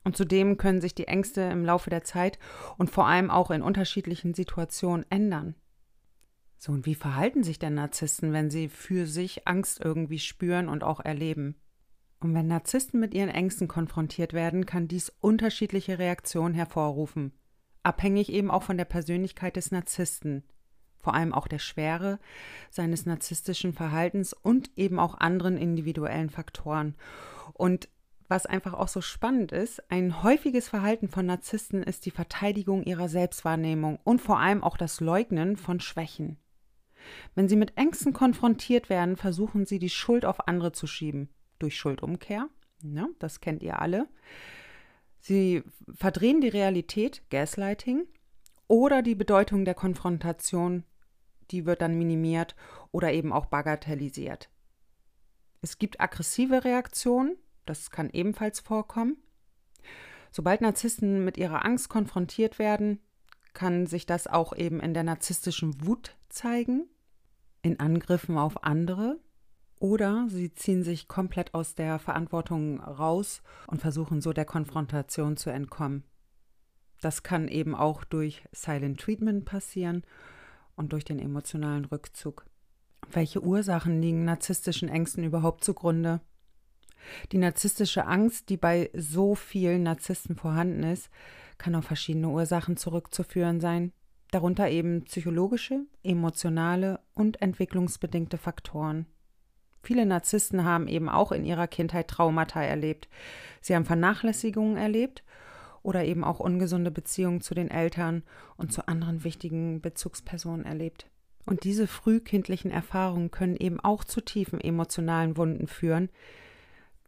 Und 0.05 0.15
zudem 0.15 0.57
können 0.57 0.79
sich 0.79 0.95
die 0.95 1.09
Ängste 1.09 1.41
im 1.41 1.65
Laufe 1.65 1.89
der 1.89 2.05
Zeit 2.05 2.39
und 2.77 2.89
vor 2.89 3.05
allem 3.05 3.29
auch 3.29 3.51
in 3.51 3.61
unterschiedlichen 3.61 4.33
Situationen 4.33 5.05
ändern. 5.09 5.55
So, 6.57 6.71
und 6.71 6.85
wie 6.85 6.95
verhalten 6.95 7.43
sich 7.43 7.59
denn 7.59 7.73
Narzissten, 7.73 8.31
wenn 8.31 8.49
sie 8.49 8.69
für 8.69 9.05
sich 9.05 9.47
Angst 9.47 9.83
irgendwie 9.83 10.19
spüren 10.19 10.69
und 10.69 10.83
auch 10.83 11.01
erleben? 11.01 11.55
Und 12.21 12.33
wenn 12.33 12.47
Narzissten 12.47 12.99
mit 12.99 13.13
ihren 13.13 13.29
Ängsten 13.29 13.67
konfrontiert 13.67 14.33
werden, 14.33 14.65
kann 14.65 14.87
dies 14.87 15.11
unterschiedliche 15.19 15.99
Reaktionen 15.99 16.53
hervorrufen, 16.53 17.33
abhängig 17.83 18.31
eben 18.31 18.49
auch 18.49 18.63
von 18.63 18.77
der 18.77 18.85
Persönlichkeit 18.85 19.55
des 19.57 19.71
Narzissten. 19.71 20.43
vor 21.01 21.15
allem 21.15 21.33
auch 21.33 21.47
der 21.47 21.59
Schwere 21.59 22.19
seines 22.69 23.05
narzisstischen 23.05 23.73
Verhaltens 23.73 24.33
und 24.33 24.71
eben 24.77 24.99
auch 24.99 25.19
anderen 25.19 25.57
individuellen 25.57 26.29
Faktoren. 26.29 26.95
Und 27.53 27.89
was 28.27 28.45
einfach 28.45 28.73
auch 28.73 28.87
so 28.87 29.01
spannend 29.01 29.51
ist, 29.51 29.91
ein 29.91 30.23
häufiges 30.23 30.69
Verhalten 30.69 31.09
von 31.09 31.25
Narzissten 31.25 31.83
ist 31.83 32.05
die 32.05 32.11
Verteidigung 32.11 32.83
ihrer 32.83 33.09
Selbstwahrnehmung 33.09 33.99
und 34.03 34.21
vor 34.21 34.39
allem 34.39 34.63
auch 34.63 34.77
das 34.77 35.01
Leugnen 35.01 35.57
von 35.57 35.79
Schwächen. 35.79 36.37
Wenn 37.35 37.49
sie 37.49 37.57
mit 37.57 37.77
Ängsten 37.77 38.13
konfrontiert 38.13 38.89
werden, 38.89 39.17
versuchen 39.17 39.65
sie 39.65 39.79
die 39.79 39.89
Schuld 39.89 40.23
auf 40.23 40.47
andere 40.47 40.71
zu 40.71 40.87
schieben. 40.87 41.29
Durch 41.61 41.77
Schuldumkehr, 41.77 42.49
ne, 42.81 43.07
das 43.19 43.39
kennt 43.39 43.61
ihr 43.61 43.79
alle. 43.79 44.07
Sie 45.19 45.63
verdrehen 45.93 46.41
die 46.41 46.49
Realität, 46.49 47.21
Gaslighting, 47.29 48.07
oder 48.67 49.03
die 49.03 49.13
Bedeutung 49.13 49.63
der 49.63 49.75
Konfrontation, 49.75 50.83
die 51.51 51.67
wird 51.67 51.81
dann 51.81 51.97
minimiert 51.97 52.55
oder 52.91 53.13
eben 53.13 53.31
auch 53.31 53.45
bagatellisiert. 53.45 54.49
Es 55.61 55.77
gibt 55.77 56.01
aggressive 56.01 56.63
Reaktionen, 56.63 57.37
das 57.65 57.91
kann 57.91 58.09
ebenfalls 58.09 58.59
vorkommen. 58.59 59.17
Sobald 60.31 60.61
Narzissten 60.61 61.23
mit 61.23 61.37
ihrer 61.37 61.63
Angst 61.63 61.89
konfrontiert 61.89 62.57
werden, 62.57 63.01
kann 63.53 63.85
sich 63.85 64.07
das 64.07 64.25
auch 64.25 64.55
eben 64.55 64.79
in 64.79 64.95
der 64.95 65.03
narzisstischen 65.03 65.85
Wut 65.85 66.15
zeigen, 66.29 66.87
in 67.61 67.79
Angriffen 67.79 68.39
auf 68.39 68.63
andere 68.63 69.19
oder 69.81 70.27
sie 70.29 70.53
ziehen 70.53 70.83
sich 70.83 71.07
komplett 71.07 71.55
aus 71.55 71.73
der 71.73 71.97
Verantwortung 71.97 72.79
raus 72.79 73.41
und 73.65 73.81
versuchen 73.81 74.21
so 74.21 74.31
der 74.31 74.45
Konfrontation 74.45 75.37
zu 75.37 75.49
entkommen. 75.49 76.03
Das 77.01 77.23
kann 77.23 77.47
eben 77.47 77.73
auch 77.73 78.03
durch 78.03 78.43
Silent 78.51 78.99
Treatment 78.99 79.43
passieren 79.43 80.03
und 80.75 80.93
durch 80.93 81.03
den 81.03 81.17
emotionalen 81.17 81.85
Rückzug. 81.85 82.45
Welche 83.11 83.43
Ursachen 83.43 84.03
liegen 84.03 84.23
narzisstischen 84.23 84.87
Ängsten 84.87 85.23
überhaupt 85.23 85.63
zugrunde? 85.63 86.21
Die 87.31 87.39
narzisstische 87.39 88.05
Angst, 88.05 88.49
die 88.49 88.57
bei 88.57 88.91
so 88.93 89.33
vielen 89.33 89.81
Narzissten 89.81 90.35
vorhanden 90.35 90.83
ist, 90.83 91.09
kann 91.57 91.73
auf 91.73 91.85
verschiedene 91.85 92.29
Ursachen 92.29 92.77
zurückzuführen 92.77 93.59
sein, 93.59 93.93
darunter 94.29 94.69
eben 94.69 95.05
psychologische, 95.05 95.87
emotionale 96.03 96.99
und 97.15 97.41
entwicklungsbedingte 97.41 98.37
Faktoren. 98.37 99.07
Viele 99.83 100.05
Narzissten 100.05 100.63
haben 100.63 100.87
eben 100.87 101.09
auch 101.09 101.31
in 101.31 101.43
ihrer 101.43 101.67
Kindheit 101.67 102.07
Traumata 102.07 102.61
erlebt. 102.61 103.09
Sie 103.61 103.75
haben 103.75 103.85
Vernachlässigungen 103.85 104.77
erlebt 104.77 105.23
oder 105.83 106.05
eben 106.05 106.23
auch 106.23 106.39
ungesunde 106.39 106.91
Beziehungen 106.91 107.41
zu 107.41 107.55
den 107.55 107.71
Eltern 107.71 108.23
und 108.57 108.71
zu 108.71 108.87
anderen 108.87 109.23
wichtigen 109.23 109.81
Bezugspersonen 109.81 110.65
erlebt. 110.65 111.07
Und 111.45 111.63
diese 111.63 111.87
frühkindlichen 111.87 112.69
Erfahrungen 112.69 113.31
können 113.31 113.55
eben 113.55 113.79
auch 113.79 114.03
zu 114.03 114.21
tiefen 114.21 114.61
emotionalen 114.61 115.37
Wunden 115.37 115.67
führen, 115.67 116.09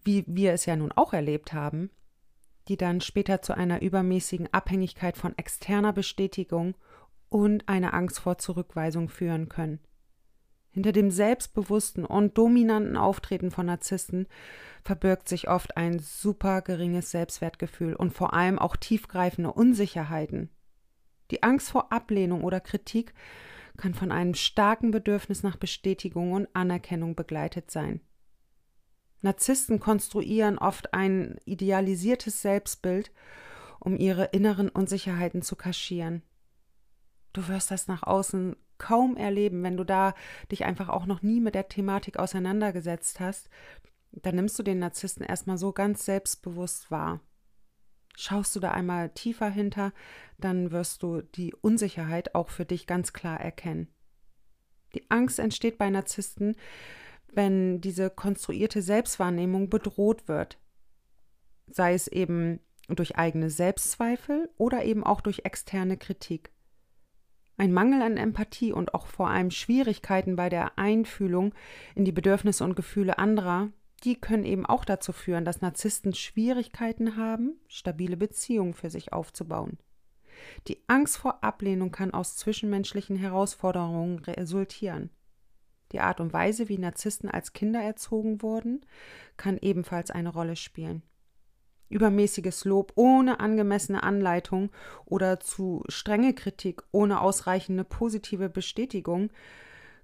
wie 0.03 0.25
wir 0.27 0.53
es 0.53 0.65
ja 0.65 0.75
nun 0.75 0.91
auch 0.91 1.13
erlebt 1.13 1.53
haben, 1.53 1.91
die 2.67 2.77
dann 2.77 3.01
später 3.01 3.41
zu 3.41 3.55
einer 3.55 3.81
übermäßigen 3.81 4.49
Abhängigkeit 4.51 5.17
von 5.17 5.37
externer 5.37 5.93
Bestätigung 5.93 6.75
und 7.29 7.69
einer 7.69 7.93
Angst 7.93 8.19
vor 8.19 8.37
Zurückweisung 8.37 9.09
führen 9.09 9.49
können. 9.49 9.79
Hinter 10.73 10.91
dem 10.91 11.11
selbstbewussten 11.11 12.03
und 12.03 12.35
dominanten 12.37 12.97
Auftreten 12.97 13.51
von 13.51 13.67
Narzissten 13.67 14.27
verbirgt 14.83 15.29
sich 15.29 15.47
oft 15.47 15.77
ein 15.77 15.99
super 15.99 16.63
geringes 16.63 17.11
Selbstwertgefühl 17.11 17.95
und 17.95 18.11
vor 18.11 18.33
allem 18.33 18.57
auch 18.57 18.75
tiefgreifende 18.75 19.53
Unsicherheiten. 19.53 20.49
Die 21.29 21.43
Angst 21.43 21.69
vor 21.69 21.91
Ablehnung 21.91 22.43
oder 22.43 22.59
Kritik 22.59 23.13
kann 23.77 23.93
von 23.93 24.11
einem 24.11 24.33
starken 24.33 24.89
Bedürfnis 24.89 25.43
nach 25.43 25.57
Bestätigung 25.57 26.31
und 26.33 26.47
Anerkennung 26.53 27.15
begleitet 27.15 27.69
sein. 27.69 28.01
Narzissten 29.21 29.79
konstruieren 29.79 30.57
oft 30.57 30.93
ein 30.93 31.37
idealisiertes 31.45 32.41
Selbstbild, 32.41 33.11
um 33.79 33.95
ihre 33.95 34.25
inneren 34.25 34.69
Unsicherheiten 34.69 35.43
zu 35.43 35.55
kaschieren. 35.55 36.23
Du 37.31 37.47
wirst 37.47 37.71
das 37.71 37.87
nach 37.87 38.03
außen 38.03 38.55
kaum 38.83 39.15
erleben, 39.15 39.63
wenn 39.63 39.77
du 39.77 39.85
da 39.85 40.13
dich 40.51 40.65
einfach 40.65 40.89
auch 40.89 41.05
noch 41.05 41.21
nie 41.21 41.39
mit 41.39 41.55
der 41.55 41.69
Thematik 41.69 42.19
auseinandergesetzt 42.19 43.21
hast. 43.21 43.49
Dann 44.11 44.35
nimmst 44.35 44.59
du 44.59 44.63
den 44.63 44.79
Narzissten 44.79 45.25
erstmal 45.25 45.57
so 45.57 45.71
ganz 45.71 46.03
selbstbewusst 46.03 46.91
wahr. 46.91 47.21
Schaust 48.17 48.57
du 48.57 48.59
da 48.59 48.71
einmal 48.71 49.09
tiefer 49.09 49.49
hinter, 49.49 49.93
dann 50.37 50.71
wirst 50.71 51.01
du 51.01 51.21
die 51.21 51.53
Unsicherheit 51.53 52.35
auch 52.35 52.49
für 52.49 52.65
dich 52.65 52.85
ganz 52.85 53.13
klar 53.13 53.39
erkennen. 53.39 53.87
Die 54.93 55.09
Angst 55.09 55.39
entsteht 55.39 55.77
bei 55.77 55.89
Narzissten, 55.89 56.55
wenn 57.31 57.79
diese 57.79 58.09
konstruierte 58.09 58.81
Selbstwahrnehmung 58.81 59.69
bedroht 59.69 60.27
wird. 60.27 60.59
Sei 61.67 61.93
es 61.93 62.09
eben 62.09 62.59
durch 62.89 63.15
eigene 63.15 63.49
Selbstzweifel 63.49 64.49
oder 64.57 64.83
eben 64.83 65.05
auch 65.05 65.21
durch 65.21 65.45
externe 65.45 65.95
Kritik. 65.95 66.52
Ein 67.57 67.71
Mangel 67.71 68.01
an 68.01 68.17
Empathie 68.17 68.73
und 68.73 68.93
auch 68.93 69.05
vor 69.05 69.29
allem 69.29 69.51
Schwierigkeiten 69.51 70.35
bei 70.35 70.49
der 70.49 70.77
Einfühlung 70.77 71.53
in 71.93 72.03
die 72.03 72.11
Bedürfnisse 72.11 72.63
und 72.63 72.75
Gefühle 72.75 73.19
anderer, 73.19 73.69
die 74.03 74.19
können 74.19 74.43
eben 74.43 74.65
auch 74.65 74.85
dazu 74.85 75.13
führen, 75.13 75.45
dass 75.45 75.61
Narzissten 75.61 76.13
Schwierigkeiten 76.13 77.15
haben, 77.15 77.59
stabile 77.67 78.17
Beziehungen 78.17 78.73
für 78.73 78.89
sich 78.89 79.13
aufzubauen. 79.13 79.77
Die 80.67 80.83
Angst 80.87 81.17
vor 81.17 81.43
Ablehnung 81.43 81.91
kann 81.91 82.13
aus 82.13 82.35
zwischenmenschlichen 82.35 83.15
Herausforderungen 83.15 84.19
resultieren. 84.19 85.09
Die 85.91 85.99
Art 85.99 86.19
und 86.19 86.33
Weise, 86.33 86.69
wie 86.69 86.79
Narzissten 86.79 87.29
als 87.29 87.53
Kinder 87.53 87.79
erzogen 87.79 88.41
wurden, 88.41 88.83
kann 89.37 89.59
ebenfalls 89.61 90.09
eine 90.09 90.29
Rolle 90.29 90.55
spielen. 90.55 91.03
Übermäßiges 91.89 92.65
Lob 92.65 92.93
ohne 92.95 93.39
angemessene 93.39 94.03
Anleitung 94.03 94.69
oder 95.05 95.39
zu 95.39 95.83
strenge 95.89 96.33
Kritik 96.33 96.83
ohne 96.91 97.21
ausreichende 97.21 97.83
positive 97.83 98.49
Bestätigung 98.49 99.29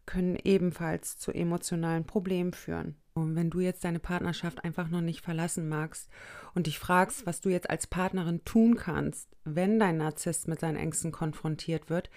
können 0.06 0.38
ebenfalls 0.44 1.18
zu 1.20 1.32
emotionalen 1.32 2.06
Problemen 2.06 2.54
führen. 2.54 2.96
Und 3.14 3.36
wenn 3.36 3.50
du 3.50 3.60
jetzt 3.60 3.84
deine 3.84 4.00
Partnerschaft 4.00 4.64
einfach 4.64 4.90
noch 4.90 5.02
nicht 5.02 5.22
verlassen 5.22 5.70
magst 5.70 6.10
und 6.56 6.68
dich 6.68 6.80
fragst, 6.80 7.26
was 7.26 7.42
du 7.42 7.50
jetzt 7.50 7.70
als 7.70 7.86
Partnerin 7.86 8.44
tun 8.46 8.76
kannst, 8.76 9.30
wenn 9.44 9.80
dein 9.80 9.98
Narzisst 9.98 10.48
mit 10.48 10.60
seinen 10.60 10.78
Ängsten 10.78 11.12
konfrontiert 11.12 11.90
wird, 11.90 12.10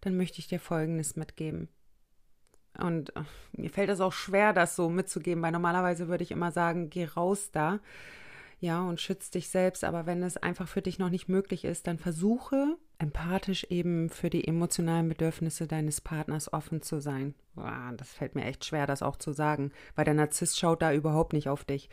dann 0.00 0.16
möchte 0.16 0.40
ich 0.40 0.48
dir 0.48 0.60
Folgendes 0.60 1.16
mitgeben. 1.16 1.68
Und 2.76 3.16
ach, 3.16 3.26
mir 3.52 3.70
fällt 3.70 3.88
es 3.88 4.00
auch 4.00 4.12
schwer, 4.12 4.52
das 4.52 4.76
so 4.76 4.88
mitzugeben, 4.88 5.42
weil 5.42 5.52
normalerweise 5.52 6.08
würde 6.08 6.24
ich 6.24 6.30
immer 6.30 6.52
sagen, 6.52 6.90
geh 6.90 7.06
raus 7.06 7.50
da, 7.50 7.80
ja, 8.60 8.82
und 8.82 9.00
schütz 9.00 9.30
dich 9.30 9.48
selbst. 9.48 9.84
Aber 9.84 10.06
wenn 10.06 10.22
es 10.22 10.36
einfach 10.36 10.68
für 10.68 10.82
dich 10.82 10.98
noch 10.98 11.10
nicht 11.10 11.28
möglich 11.28 11.64
ist, 11.64 11.86
dann 11.86 11.98
versuche 11.98 12.76
empathisch 12.98 13.64
eben 13.70 14.10
für 14.10 14.30
die 14.30 14.46
emotionalen 14.46 15.08
Bedürfnisse 15.08 15.68
deines 15.68 16.00
Partners 16.00 16.52
offen 16.52 16.82
zu 16.82 17.00
sein. 17.00 17.34
Boah, 17.54 17.92
das 17.96 18.12
fällt 18.12 18.34
mir 18.34 18.44
echt 18.44 18.64
schwer, 18.64 18.86
das 18.86 19.02
auch 19.02 19.16
zu 19.16 19.32
sagen, 19.32 19.72
weil 19.94 20.04
der 20.04 20.14
Narzisst 20.14 20.58
schaut 20.58 20.82
da 20.82 20.92
überhaupt 20.92 21.32
nicht 21.32 21.48
auf 21.48 21.64
dich. 21.64 21.88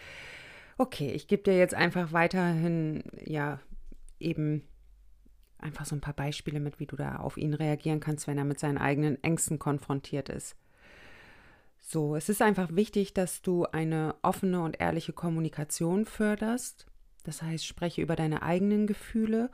Okay, 0.78 1.12
ich 1.12 1.28
gebe 1.28 1.44
dir 1.44 1.58
jetzt 1.58 1.76
einfach 1.76 2.12
weiterhin, 2.12 3.04
ja, 3.24 3.60
eben 4.20 4.64
einfach 5.60 5.86
so 5.86 5.96
ein 5.96 6.02
paar 6.02 6.16
Beispiele 6.16 6.60
mit, 6.60 6.80
wie 6.80 6.88
du 6.88 6.96
da 6.96 7.18
auf 7.18 7.38
ihn 7.38 7.54
reagieren 7.54 8.00
kannst, 8.00 8.28
wenn 8.28 8.38
er 8.38 8.44
mit 8.44 8.60
seinen 8.60 8.78
eigenen 8.78 9.24
Ängsten 9.24 9.60
konfrontiert 9.60 10.30
ist. 10.30 10.56
So, 11.88 12.16
es 12.16 12.30
ist 12.30 12.42
einfach 12.42 12.70
wichtig, 12.72 13.14
dass 13.14 13.44
du 13.44 13.66
eine 13.66 14.16
offene 14.24 14.62
und 14.62 14.82
ehrliche 14.82 15.14
Kommunikation 15.14 16.06
förderst. 16.06 16.88
Das 17.24 17.44
heißt, 17.44 17.66
spreche 17.66 18.02
über 18.02 18.16
deine 18.16 18.42
eigenen 18.42 18.88
Gefühle 18.88 19.52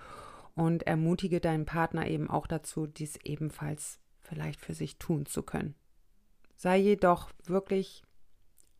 und 0.55 0.83
ermutige 0.83 1.41
deinen 1.41 1.65
Partner 1.65 2.07
eben 2.07 2.29
auch 2.29 2.47
dazu, 2.47 2.87
dies 2.87 3.17
ebenfalls 3.25 3.99
vielleicht 4.21 4.61
für 4.61 4.73
sich 4.73 4.97
tun 4.97 5.25
zu 5.25 5.43
können. 5.43 5.75
Sei 6.55 6.77
jedoch 6.77 7.31
wirklich 7.43 8.03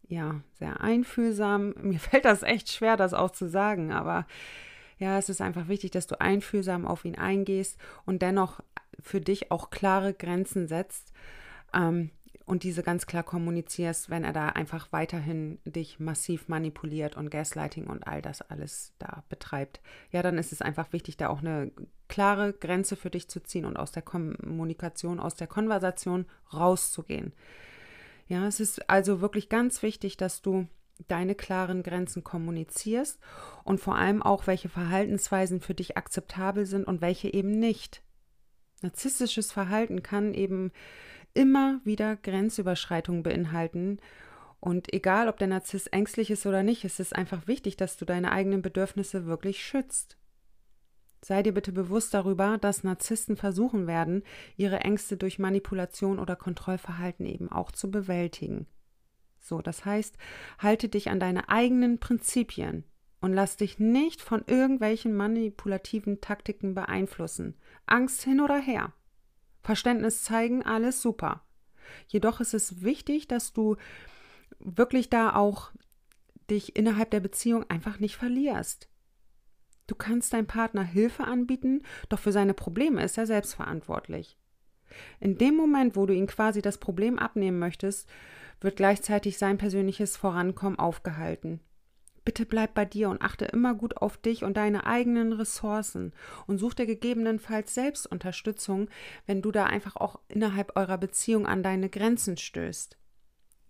ja, 0.08 0.42
sehr 0.54 0.80
einfühlsam. 0.80 1.74
Mir 1.82 2.00
fällt 2.00 2.24
das 2.24 2.44
echt 2.44 2.72
schwer, 2.72 2.96
das 2.96 3.14
auch 3.14 3.32
zu 3.32 3.50
sagen, 3.50 3.92
aber 3.92 4.28
ja, 4.98 5.18
es 5.18 5.28
ist 5.28 5.42
einfach 5.42 5.68
wichtig, 5.68 5.92
dass 5.92 6.08
du 6.08 6.22
einfühlsam 6.22 6.86
auf 6.86 7.04
ihn 7.04 7.18
eingehst 7.18 7.78
und 8.06 8.22
dennoch 8.22 8.62
für 8.98 9.20
dich 9.20 9.52
auch 9.52 9.72
klare 9.72 10.14
Grenzen 10.14 10.70
setzt. 10.70 11.12
Ähm, 11.74 12.12
und 12.52 12.64
diese 12.64 12.84
ganz 12.84 13.06
klar 13.06 13.24
kommunizierst, 13.24 14.10
wenn 14.10 14.26
er 14.26 14.34
da 14.34 14.50
einfach 14.50 14.92
weiterhin 14.92 15.60
dich 15.64 16.02
massiv 16.02 16.50
manipuliert 16.50 17.16
und 17.16 17.30
Gaslighting 17.30 17.88
und 17.88 18.06
all 18.06 18.22
das 18.22 18.42
alles 18.42 18.92
da 19.00 19.24
betreibt, 19.30 19.80
ja, 20.12 20.22
dann 20.22 20.38
ist 20.38 20.52
es 20.52 20.62
einfach 20.62 20.92
wichtig, 20.92 21.16
da 21.16 21.30
auch 21.30 21.40
eine 21.40 21.72
klare 22.10 22.52
Grenze 22.52 22.98
für 22.98 23.10
dich 23.10 23.30
zu 23.30 23.42
ziehen 23.42 23.64
und 23.64 23.78
aus 23.78 23.94
der 23.94 24.02
Kommunikation, 24.02 25.22
aus 25.22 25.36
der 25.36 25.48
Konversation 25.48 26.26
rauszugehen. 26.54 27.32
Ja, 28.28 28.46
es 28.46 28.60
ist 28.60 28.90
also 28.90 29.22
wirklich 29.22 29.48
ganz 29.48 29.82
wichtig, 29.82 30.18
dass 30.18 30.42
du 30.42 30.68
deine 31.08 31.36
klaren 31.36 31.84
Grenzen 31.84 32.22
kommunizierst 32.22 33.18
und 33.64 33.80
vor 33.80 33.96
allem 33.96 34.22
auch, 34.22 34.46
welche 34.46 34.68
Verhaltensweisen 34.68 35.62
für 35.62 35.74
dich 35.74 35.96
akzeptabel 35.96 36.66
sind 36.66 36.84
und 36.84 37.00
welche 37.00 37.34
eben 37.34 37.52
nicht. 37.52 38.04
Narzisstisches 38.82 39.54
Verhalten 39.54 40.04
kann 40.04 40.34
eben 40.34 40.74
immer 41.34 41.82
wieder 41.84 42.16
Grenzüberschreitungen 42.16 43.24
beinhalten. 43.24 44.00
Und 44.60 44.94
egal, 44.94 45.28
ob 45.28 45.38
der 45.38 45.48
Narzisst 45.48 45.92
ängstlich 45.92 46.30
ist 46.30 46.46
oder 46.46 46.64
nicht, 46.64 46.84
ist 46.84 47.00
es 47.00 47.14
einfach 47.14 47.48
wichtig, 47.48 47.78
dass 47.78 47.98
du 47.98 48.06
deine 48.06 48.32
eigenen 48.32 48.62
Bedürfnisse 48.62 49.26
wirklich 49.26 49.64
schützt. 49.64 50.18
Sei 51.24 51.44
dir 51.44 51.54
bitte 51.54 51.72
bewusst 51.72 52.14
darüber, 52.14 52.58
dass 52.58 52.84
Narzissten 52.84 53.38
versuchen 53.38 53.86
werden, 53.86 54.24
ihre 54.58 54.80
Ängste 54.80 55.18
durch 55.18 55.38
Manipulation 55.38 56.18
oder 56.18 56.36
Kontrollverhalten 56.36 57.26
eben 57.26 57.52
auch 57.52 57.72
zu 57.72 57.92
bewältigen. 57.92 58.66
So, 59.40 59.62
das 59.62 59.86
heißt, 59.86 60.18
halte 60.60 60.90
dich 60.90 61.10
an 61.10 61.20
deine 61.20 61.50
eigenen 61.50 62.00
Prinzipien 62.00 62.86
und 63.22 63.34
lass 63.34 63.56
dich 63.56 63.80
nicht 63.80 64.22
von 64.22 64.44
irgendwelchen 64.48 65.16
manipulativen 65.16 66.22
Taktiken 66.22 66.74
beeinflussen. 66.74 67.56
Angst 67.86 68.24
hin 68.24 68.40
oder 68.40 68.58
her. 68.58 68.94
Verständnis 69.62 70.24
zeigen, 70.24 70.64
alles 70.64 71.02
super. 71.02 71.44
Jedoch 72.08 72.40
ist 72.40 72.54
es 72.54 72.82
wichtig, 72.84 73.28
dass 73.28 73.54
du 73.54 73.76
wirklich 74.60 75.10
da 75.10 75.36
auch 75.36 75.72
dich 76.50 76.76
innerhalb 76.76 77.12
der 77.12 77.20
Beziehung 77.20 77.70
einfach 77.70 78.00
nicht 78.00 78.16
verlierst. 78.16 78.90
Du 79.88 79.96
kannst 79.96 80.34
deinem 80.34 80.48
Partner 80.48 80.84
Hilfe 80.84 81.26
anbieten, 81.26 81.84
doch 82.10 82.20
für 82.20 82.32
seine 82.32 82.54
Probleme 82.54 83.04
ist 83.04 83.18
er 83.18 83.26
selbstverantwortlich. 83.26 84.38
In 85.20 85.38
dem 85.38 85.56
Moment, 85.56 85.96
wo 85.96 86.06
du 86.06 86.14
ihm 86.14 86.28
quasi 86.28 86.62
das 86.62 86.78
Problem 86.78 87.20
abnehmen 87.20 87.60
möchtest, 87.60 88.10
wird 88.60 88.76
gleichzeitig 88.76 89.38
sein 89.38 89.58
persönliches 89.58 90.18
Vorankommen 90.18 90.78
aufgehalten. 90.78 91.60
Bitte 92.24 92.46
bleib 92.46 92.76
bei 92.76 92.86
dir 92.86 93.10
und 93.10 93.22
achte 93.22 93.46
immer 93.46 93.74
gut 93.74 93.98
auf 93.98 94.18
dich 94.18 94.44
und 94.44 94.56
deine 94.56 94.86
eigenen 94.86 95.34
Ressourcen 95.34 96.14
und 96.46 96.60
such 96.60 96.76
dir 96.76 96.86
gegebenenfalls 96.86 97.74
selbst 97.74 98.06
Unterstützung, 98.06 98.90
wenn 99.26 99.42
du 99.42 99.52
da 99.52 99.66
einfach 99.66 99.96
auch 99.96 100.20
innerhalb 100.30 100.76
eurer 100.76 101.00
Beziehung 101.00 101.48
an 101.48 101.64
deine 101.64 101.90
Grenzen 101.90 102.38
stößt. 102.38 102.98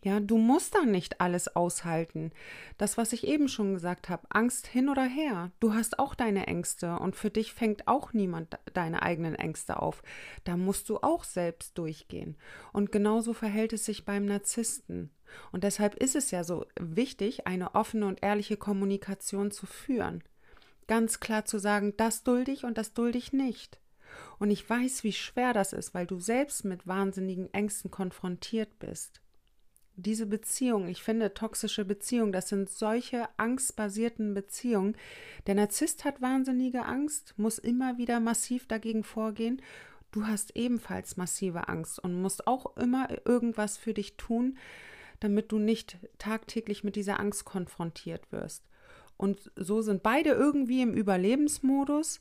Ja, 0.04 0.20
du 0.20 0.38
musst 0.38 0.74
da 0.74 0.84
nicht 0.84 1.22
alles 1.22 1.56
aushalten. 1.56 2.32
Das, 2.80 2.98
was 2.98 3.14
ich 3.14 3.28
eben 3.28 3.48
schon 3.48 3.76
gesagt 3.76 4.10
habe, 4.10 4.26
Angst 4.30 4.66
hin 4.66 4.90
oder 4.90 5.04
her. 5.04 5.52
Du 5.60 5.76
hast 5.76 6.00
auch 6.00 6.16
deine 6.16 6.48
Ängste 6.48 6.98
und 6.98 7.16
für 7.16 7.30
dich 7.30 7.54
fängt 7.54 7.88
auch 7.88 8.12
niemand 8.12 8.58
deine 8.74 9.04
eigenen 9.04 9.36
Ängste 9.36 9.80
auf. 9.80 10.02
Da 10.44 10.58
musst 10.58 10.90
du 10.90 10.98
auch 10.98 11.24
selbst 11.24 11.78
durchgehen. 11.78 12.36
Und 12.74 12.92
genauso 12.92 13.34
verhält 13.34 13.74
es 13.74 13.86
sich 13.86 14.04
beim 14.04 14.26
Narzissten. 14.26 15.12
Und 15.52 15.64
deshalb 15.64 15.96
ist 15.96 16.16
es 16.16 16.32
ja 16.32 16.44
so 16.44 16.66
wichtig, 16.80 17.48
eine 17.48 17.76
offene 17.76 18.08
und 18.08 18.24
ehrliche 18.24 18.58
Kommunikation 18.58 19.52
zu 19.52 19.66
führen. 19.66 20.24
Ganz 20.88 21.20
klar 21.20 21.46
zu 21.46 21.60
sagen, 21.60 21.94
das 21.98 22.24
dulde 22.24 22.52
ich 22.52 22.66
und 22.66 22.78
das 22.78 22.94
dulde 22.94 23.18
ich 23.18 23.34
nicht. 23.34 23.80
Und 24.40 24.52
ich 24.52 24.70
weiß, 24.70 25.04
wie 25.04 25.14
schwer 25.14 25.54
das 25.54 25.74
ist, 25.74 25.94
weil 25.94 26.06
du 26.06 26.20
selbst 26.20 26.66
mit 26.66 26.86
wahnsinnigen 26.86 27.54
Ängsten 27.54 27.92
konfrontiert 27.92 28.80
bist 28.80 29.22
diese 29.96 30.26
Beziehung, 30.26 30.88
ich 30.88 31.04
finde 31.04 31.34
toxische 31.34 31.86
Beziehungen, 31.86 32.32
das 32.32 32.50
sind 32.50 32.70
solche 32.70 33.28
angstbasierten 33.38 34.34
Beziehungen. 34.34 34.96
Der 35.48 35.56
Narzisst 35.56 36.06
hat 36.06 36.22
wahnsinnige 36.22 36.86
Angst, 36.86 37.34
muss 37.38 37.58
immer 37.58 37.98
wieder 37.98 38.20
massiv 38.20 38.68
dagegen 38.68 39.04
vorgehen. 39.04 39.62
Du 40.12 40.28
hast 40.28 40.56
ebenfalls 40.56 41.18
massive 41.18 41.70
Angst 41.70 42.00
und 42.00 42.22
musst 42.22 42.48
auch 42.48 42.76
immer 42.78 43.08
irgendwas 43.26 43.78
für 43.78 43.94
dich 43.94 44.18
tun, 44.18 44.58
damit 45.22 45.52
du 45.52 45.60
nicht 45.60 45.98
tagtäglich 46.18 46.84
mit 46.84 46.98
dieser 46.98 47.20
Angst 47.20 47.46
konfrontiert 47.46 48.32
wirst. 48.32 48.66
Und 49.16 49.52
so 49.56 49.82
sind 49.82 50.04
beide 50.04 50.32
irgendwie 50.32 50.82
im 50.82 50.94
Überlebensmodus 50.94 52.20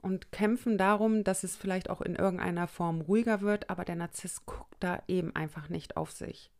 und 0.00 0.32
kämpfen 0.32 0.78
darum, 0.78 1.24
dass 1.24 1.44
es 1.44 1.56
vielleicht 1.56 1.90
auch 1.90 2.00
in 2.00 2.14
irgendeiner 2.14 2.68
Form 2.68 3.02
ruhiger 3.02 3.40
wird, 3.42 3.68
aber 3.68 3.84
der 3.84 3.96
Narzisst 3.96 4.46
guckt 4.46 4.76
da 4.80 5.02
eben 5.08 5.34
einfach 5.34 5.68
nicht 5.68 5.96
auf 5.96 6.12
sich. 6.12 6.50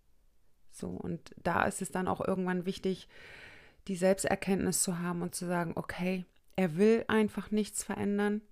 So, 0.73 0.89
und 0.89 1.35
da 1.43 1.65
ist 1.65 1.83
es 1.83 1.91
dann 1.91 2.09
auch 2.09 2.21
irgendwann 2.27 2.67
wichtig, 2.67 3.09
die 3.89 3.97
Selbsterkenntnis 3.97 4.83
zu 4.83 4.99
haben 4.99 5.23
und 5.23 5.35
zu 5.35 5.47
sagen, 5.47 5.73
okay, 5.77 6.25
er 6.57 6.77
will 6.77 7.05
einfach 7.09 7.51
nichts 7.51 7.85
verändern. 7.85 8.43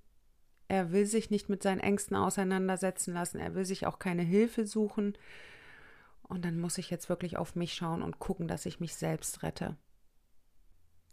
Er 0.69 0.93
will 0.93 1.07
sich 1.07 1.31
nicht 1.31 1.49
mit 1.49 1.63
seinen 1.63 1.81
Ängsten 1.81 2.17
auseinandersetzen 2.17 3.13
lassen. 3.13 3.39
Er 3.39 3.55
will 3.55 3.65
sich 3.65 3.87
auch 3.87 3.99
keine 3.99 4.23
Hilfe 4.23 4.67
suchen. 4.67 5.17
Und 6.29 6.45
dann 6.45 6.61
muss 6.61 6.79
ich 6.79 6.91
jetzt 6.91 7.09
wirklich 7.09 7.37
auf 7.37 7.57
mich 7.57 7.75
schauen 7.75 8.03
und 8.03 8.19
gucken, 8.19 8.49
dass 8.49 8.67
ich 8.67 8.81
mich 8.81 8.95
selbst 8.95 9.43
rette. 9.43 9.77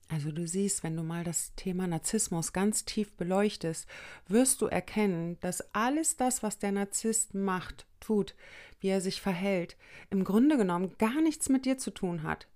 Also 0.08 0.32
du 0.32 0.48
siehst, 0.48 0.84
wenn 0.84 0.96
du 0.96 1.02
mal 1.02 1.24
das 1.24 1.56
Thema 1.56 1.88
Narzissmus 1.88 2.54
ganz 2.54 2.86
tief 2.86 3.14
beleuchtest, 3.14 3.88
wirst 4.28 4.62
du 4.62 4.68
erkennen, 4.68 5.40
dass 5.40 5.74
alles 5.74 6.16
das, 6.16 6.44
was 6.44 6.60
der 6.60 6.72
Narzisst 6.72 7.34
macht, 7.34 7.88
tut, 8.00 8.36
wie 8.80 8.90
er 8.90 9.02
sich 9.02 9.20
verhält, 9.20 9.78
im 10.12 10.24
Grunde 10.24 10.58
genommen 10.58 10.96
gar 11.00 11.22
nichts 11.22 11.50
mit 11.50 11.66
dir 11.66 11.80
zu 11.80 11.90
tun 11.92 12.22
hat. 12.22 12.48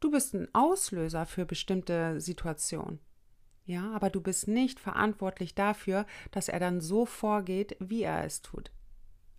Du 0.00 0.10
bist 0.10 0.32
ein 0.32 0.48
Auslöser 0.54 1.26
für 1.26 1.44
bestimmte 1.44 2.18
Situationen. 2.18 2.98
Ja, 3.66 3.92
aber 3.92 4.08
du 4.08 4.22
bist 4.22 4.48
nicht 4.48 4.80
verantwortlich 4.80 5.54
dafür, 5.54 6.06
dass 6.30 6.48
er 6.48 6.60
dann 6.60 6.80
so 6.80 7.04
vorgeht, 7.04 7.76
wie 7.80 8.04
er 8.04 8.24
es 8.24 8.40
tut. 8.40 8.70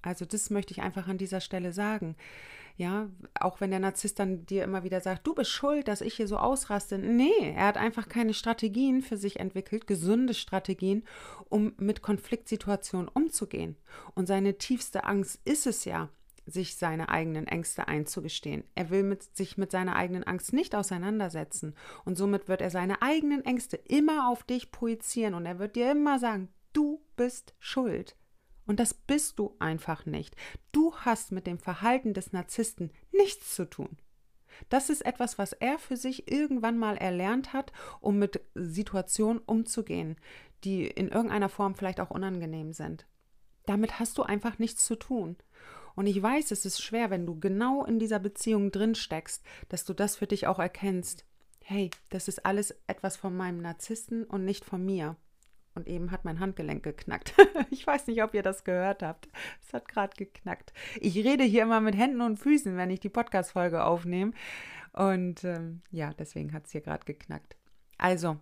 Also 0.08 0.26
das 0.26 0.50
möchte 0.50 0.72
ich 0.72 0.82
einfach 0.82 1.08
an 1.08 1.18
dieser 1.18 1.42
Stelle 1.42 1.74
sagen. 1.74 2.16
Ja, 2.78 3.10
auch 3.40 3.60
wenn 3.60 3.72
der 3.72 3.80
Narzisst 3.80 4.20
dann 4.20 4.46
dir 4.46 4.64
immer 4.64 4.84
wieder 4.84 5.02
sagt, 5.02 5.26
du 5.26 5.34
bist 5.34 5.50
schuld, 5.50 5.88
dass 5.88 6.02
ich 6.02 6.14
hier 6.14 6.28
so 6.28 6.38
ausraste. 6.38 7.00
Nee, 7.00 7.54
er 7.56 7.66
hat 7.66 7.78
einfach 7.78 8.08
keine 8.08 8.36
Strategien 8.36 9.02
für 9.02 9.18
sich 9.18 9.40
entwickelt, 9.40 9.88
gesunde 9.88 10.36
Strategien, 10.36 11.04
um 11.50 11.74
mit 11.78 12.04
Konfliktsituationen 12.04 13.10
umzugehen. 13.10 13.76
Und 14.14 14.28
seine 14.28 14.60
tiefste 14.60 15.06
Angst 15.06 15.42
ist 15.44 15.66
es 15.66 15.86
ja, 15.86 16.10
sich 16.46 16.76
seine 16.76 17.10
eigenen 17.10 17.48
Ängste 17.48 17.88
einzugestehen. 17.88 18.64
Er 18.76 18.92
will 18.92 19.04
mit, 19.04 19.36
sich 19.36 19.58
mit 19.58 19.72
seiner 19.72 19.96
eigenen 19.96 20.24
Angst 20.24 20.54
nicht 20.54 20.76
auseinandersetzen. 20.76 21.74
Und 22.06 22.16
somit 22.16 22.48
wird 22.48 22.62
er 22.62 22.70
seine 22.70 23.02
eigenen 23.02 23.44
Ängste 23.44 23.76
immer 23.76 24.30
auf 24.30 24.44
dich 24.44 24.72
projizieren 24.72 25.34
und 25.34 25.48
er 25.48 25.58
wird 25.58 25.76
dir 25.76 25.92
immer 25.92 26.20
sagen, 26.20 26.48
du 26.74 27.02
bist 27.16 27.56
schuld. 27.60 28.16
Und 28.68 28.80
das 28.80 28.94
bist 28.94 29.40
du 29.40 29.56
einfach 29.60 30.06
nicht. 30.06 30.36
Du 30.72 30.94
hast 30.98 31.32
mit 31.32 31.48
dem 31.48 31.58
Verhalten 31.58 32.14
des 32.14 32.34
Narzissten 32.34 32.92
nichts 33.12 33.56
zu 33.56 33.66
tun. 33.66 33.98
Das 34.70 34.90
ist 34.90 35.06
etwas, 35.06 35.38
was 35.38 35.54
er 35.54 35.80
für 35.80 35.98
sich 35.98 36.32
irgendwann 36.32 36.78
mal 36.78 36.98
erlernt 36.98 37.54
hat, 37.54 37.72
um 38.02 38.20
mit 38.20 38.42
Situationen 38.56 39.42
umzugehen, 39.46 40.18
die 40.64 40.86
in 40.88 41.10
irgendeiner 41.10 41.50
Form 41.50 41.76
vielleicht 41.76 42.00
auch 42.00 42.10
unangenehm 42.10 42.74
sind. 42.74 43.06
Damit 43.66 44.00
hast 44.00 44.18
du 44.18 44.24
einfach 44.24 44.60
nichts 44.60 44.86
zu 44.86 44.96
tun. 44.96 45.38
Und 45.96 46.08
ich 46.08 46.22
weiß, 46.22 46.52
es 46.52 46.66
ist 46.66 46.82
schwer, 46.82 47.10
wenn 47.10 47.26
du 47.26 47.40
genau 47.40 47.86
in 47.86 48.00
dieser 48.00 48.20
Beziehung 48.20 48.72
drin 48.72 48.96
steckst, 48.96 49.44
dass 49.70 49.84
du 49.84 49.94
das 49.94 50.16
für 50.16 50.28
dich 50.28 50.48
auch 50.48 50.60
erkennst. 50.60 51.26
Hey, 51.64 51.90
das 52.10 52.28
ist 52.28 52.46
alles 52.46 52.76
etwas 52.88 53.18
von 53.18 53.36
meinem 53.36 53.62
Narzissten 53.62 54.24
und 54.24 54.46
nicht 54.46 54.64
von 54.64 54.86
mir. 54.86 55.16
Und 55.78 55.88
eben 55.88 56.10
hat 56.10 56.26
mein 56.26 56.40
Handgelenk 56.40 56.82
geknackt. 56.82 57.36
ich 57.70 57.86
weiß 57.86 58.08
nicht, 58.08 58.24
ob 58.24 58.34
ihr 58.34 58.42
das 58.42 58.64
gehört 58.64 59.04
habt. 59.04 59.30
Es 59.64 59.74
hat 59.74 59.88
gerade 59.88 60.16
geknackt. 60.18 60.74
Ich 61.00 61.16
rede 61.18 61.44
hier 61.44 61.62
immer 61.62 61.82
mit 61.82 61.96
Händen 61.96 62.22
und 62.22 62.38
Füßen, 62.38 62.76
wenn 62.78 62.90
ich 62.90 63.00
die 63.00 63.10
Podcast-Folge 63.10 63.84
aufnehme. 63.84 64.32
Und 64.94 65.44
ähm, 65.44 65.84
ja, 65.92 66.16
deswegen 66.18 66.52
hat 66.52 66.66
es 66.66 66.72
hier 66.72 66.82
gerade 66.82 67.06
geknackt. 67.06 67.56
Also, 68.00 68.40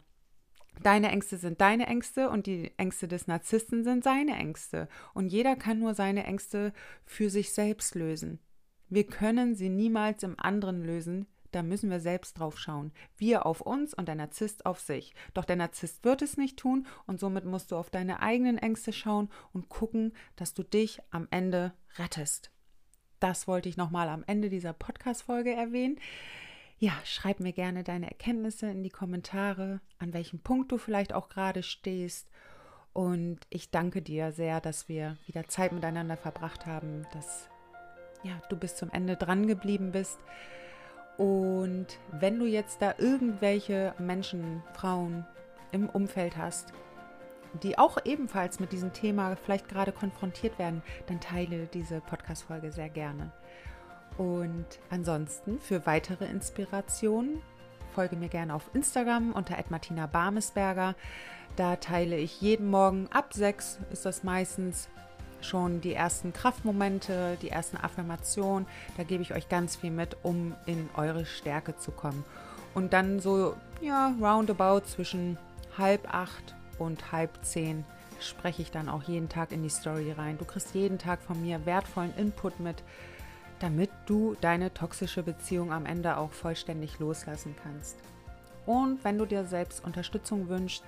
Deine 0.82 1.10
Ängste 1.10 1.38
sind 1.38 1.62
deine 1.62 1.88
Ängste 1.88 2.30
und 2.30 2.48
die 2.48 2.72
Ängste 2.78 3.08
des 3.08 3.28
Narzissten 3.28 3.84
sind 3.84 4.04
seine 4.04 4.36
Ängste. 4.36 4.88
Und 5.14 5.28
jeder 5.28 5.56
kann 5.56 5.80
nur 5.80 5.94
seine 5.94 6.26
Ängste 6.26 6.74
für 7.06 7.30
sich 7.30 7.54
selbst 7.54 7.96
lösen. 7.96 8.40
Wir 8.90 9.06
können 9.06 9.56
sie 9.56 9.70
niemals 9.70 10.24
im 10.24 10.38
anderen 10.38 10.84
lösen, 10.84 11.28
da 11.56 11.64
müssen 11.64 11.90
wir 11.90 12.00
selbst 12.00 12.38
drauf 12.38 12.60
schauen. 12.60 12.92
Wir 13.18 13.46
auf 13.46 13.62
uns 13.62 13.94
und 13.94 14.08
der 14.08 14.16
Narzisst 14.16 14.66
auf 14.66 14.80
sich. 14.80 15.14
Doch 15.34 15.46
der 15.46 15.56
Narzisst 15.56 16.04
wird 16.04 16.22
es 16.22 16.36
nicht 16.36 16.58
tun 16.58 16.86
und 17.08 17.20
somit 17.20 17.46
musst 17.46 17.72
du 17.72 17.78
auf 17.78 17.90
deine 17.90 18.22
eigenen 18.22 18.58
Ängste 18.58 18.92
schauen 18.92 19.30
und 19.54 19.70
gucken, 19.70 20.14
dass 20.36 20.54
du 20.54 20.64
dich 20.64 21.00
am 21.12 21.28
Ende 21.32 21.74
rettest. 21.98 22.52
Das 23.20 23.48
wollte 23.48 23.70
ich 23.70 23.78
nochmal 23.78 24.10
am 24.10 24.24
Ende 24.28 24.50
dieser 24.50 24.74
Podcast-Folge 24.74 25.54
erwähnen. 25.54 25.98
Ja, 26.78 26.92
schreib 27.06 27.40
mir 27.40 27.54
gerne 27.54 27.86
deine 27.86 28.08
Erkenntnisse 28.08 28.68
in 28.68 28.84
die 28.84 28.90
Kommentare, 28.90 29.80
an 29.98 30.14
welchem 30.14 30.40
Punkt 30.40 30.74
du 30.74 30.78
vielleicht 30.78 31.14
auch 31.14 31.30
gerade 31.30 31.64
stehst. 31.64 32.30
Und 32.92 33.40
ich 33.50 33.72
danke 33.72 34.02
dir 34.02 34.34
sehr, 34.34 34.60
dass 34.60 34.90
wir 34.90 35.18
wieder 35.26 35.48
Zeit 35.48 35.72
miteinander 35.72 36.18
verbracht 36.18 36.66
haben, 36.66 37.08
dass 37.14 37.50
ja, 38.24 38.42
du 38.50 38.58
bis 38.58 38.76
zum 38.76 38.90
Ende 38.92 39.16
dran 39.16 39.48
geblieben 39.48 39.92
bist. 39.92 40.20
Und 41.18 41.88
wenn 42.12 42.40
du 42.40 42.46
jetzt 42.46 42.82
da 42.82 42.96
irgendwelche 42.98 43.94
Menschen, 44.00 44.64
Frauen 44.74 45.26
im 45.72 45.90
Umfeld 45.90 46.38
hast, 46.38 46.74
die 47.64 47.78
auch 47.78 47.98
ebenfalls 48.04 48.60
mit 48.60 48.72
diesem 48.72 48.92
Thema 48.92 49.36
vielleicht 49.38 49.70
gerade 49.70 49.92
konfrontiert 49.92 50.60
werden, 50.60 50.82
dann 51.08 51.22
teile 51.22 51.68
diese 51.68 52.02
Podcast-Folge 52.02 52.72
sehr 52.72 52.90
gerne. 52.90 53.32
Und 54.18 54.66
ansonsten 54.90 55.60
für 55.60 55.86
weitere 55.86 56.26
Inspirationen 56.26 57.42
folge 57.94 58.16
mir 58.18 58.30
gerne 58.30 58.54
auf 58.54 58.70
Instagram 58.74 59.32
unter 59.32 59.56
Martina 59.70 60.06
Barmesberger. 60.06 60.96
Da 61.56 61.78
teile 61.78 62.18
ich 62.18 62.42
jeden 62.42 62.70
Morgen 62.70 63.08
ab 63.12 63.34
sechs 63.34 63.80
ist 63.92 64.06
das 64.06 64.24
meistens 64.24 64.90
schon 65.46 65.82
die 65.82 65.94
ersten 65.94 66.34
Kraftmomente, 66.34 67.38
die 67.42 67.50
ersten 67.50 67.78
Affirmationen. 67.78 68.68
Da 68.98 69.04
gebe 69.04 69.24
ich 69.24 69.34
euch 69.34 69.50
ganz 69.50 69.76
viel 69.76 69.92
mit, 69.92 70.18
um 70.24 70.56
in 70.66 70.90
eure 70.96 71.26
Stärke 71.26 71.78
zu 71.78 71.92
kommen. 71.92 72.24
Und 72.74 72.94
dann 72.94 73.20
so, 73.20 73.56
ja, 73.82 74.14
roundabout 74.20 74.86
zwischen 74.88 75.38
halb 75.78 76.14
acht 76.14 76.56
und 76.78 77.12
halb 77.12 77.44
zehn 77.46 77.86
spreche 78.20 78.62
ich 78.62 78.72
dann 78.72 78.90
auch 78.90 79.04
jeden 79.04 79.30
Tag 79.30 79.52
in 79.52 79.64
die 79.64 79.70
Story 79.70 80.12
rein. 80.12 80.38
Du 80.38 80.46
kriegst 80.46 80.74
jeden 80.74 80.98
Tag 80.98 81.22
von 81.22 81.42
mir 81.42 81.66
wertvollen 81.66 82.14
Input 82.18 82.60
mit, 82.60 82.84
damit 83.60 83.90
du 84.06 84.36
deine 84.42 84.74
toxische 84.74 85.24
Beziehung 85.24 85.72
am 85.72 85.86
Ende 85.86 86.18
auch 86.18 86.32
vollständig 86.32 87.00
loslassen 87.00 87.56
kannst. 87.62 87.98
Und 88.66 89.04
wenn 89.04 89.18
du 89.18 89.26
dir 89.26 89.46
selbst 89.46 89.84
Unterstützung 89.84 90.50
wünschst, 90.50 90.84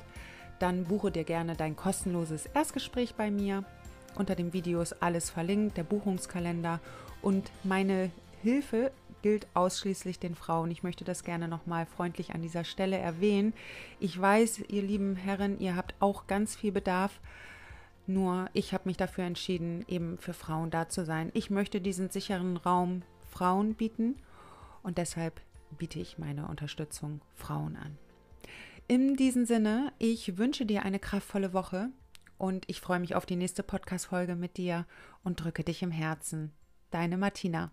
dann 0.60 0.86
buche 0.86 1.12
dir 1.12 1.24
gerne 1.24 1.56
dein 1.56 1.76
kostenloses 1.76 2.48
Erstgespräch 2.48 3.16
bei 3.16 3.30
mir. 3.30 3.64
Unter 4.18 4.34
dem 4.34 4.52
Video 4.52 4.82
ist 4.82 5.04
alles 5.04 5.30
verlinkt, 5.30 5.78
der 5.78 5.84
Buchungskalender 5.84 6.80
und 7.22 7.52
meine 7.64 8.10
Hilfe 8.42 8.92
gilt 9.22 9.48
ausschließlich 9.54 10.20
den 10.20 10.34
Frauen. 10.34 10.72
Ich 10.72 10.82
möchte 10.82 11.06
das 11.06 11.24
gerne 11.24 11.48
nochmal 11.48 11.86
freundlich 11.86 12.34
an 12.34 12.42
dieser 12.42 12.64
Stelle 12.64 12.98
erwähnen. 12.98 13.54
Ich 14.00 14.20
weiß, 14.20 14.64
ihr 14.70 14.82
lieben 14.82 15.16
Herren, 15.16 15.60
ihr 15.60 15.76
habt 15.76 15.94
auch 16.00 16.26
ganz 16.26 16.56
viel 16.56 16.72
Bedarf. 16.72 17.20
Nur 18.08 18.50
ich 18.54 18.74
habe 18.74 18.84
mich 18.86 18.98
dafür 18.98 19.26
entschieden, 19.26 19.86
eben 19.88 20.18
für 20.18 20.34
Frauen 20.34 20.72
da 20.72 20.90
zu 20.90 21.06
sein. 21.06 21.30
Ich 21.34 21.52
möchte 21.52 21.80
diesen 21.80 22.10
sicheren 22.10 22.58
Raum 22.58 23.04
Frauen 23.30 23.76
bieten 23.76 24.16
und 24.82 24.98
deshalb 24.98 25.42
biete 25.78 26.00
ich 26.00 26.18
meine 26.18 26.48
Unterstützung 26.48 27.22
Frauen 27.36 27.76
an. 27.76 27.98
In 28.88 29.16
diesem 29.16 29.46
Sinne, 29.46 29.92
ich 30.00 30.38
wünsche 30.38 30.66
dir 30.66 30.84
eine 30.84 30.98
kraftvolle 30.98 31.54
Woche 31.54 31.90
und 32.38 32.66
ich 32.68 32.82
freue 32.82 33.00
mich 33.00 33.16
auf 33.16 33.26
die 33.26 33.36
nächste 33.36 33.64
Podcast-Folge 33.64 34.36
mit 34.36 34.58
dir 34.58 34.86
und 35.24 35.44
drücke 35.44 35.64
dich 35.64 35.82
im 35.82 35.92
Herzen. 35.92 36.52
Deine 36.92 37.18
Martina. 37.18 37.72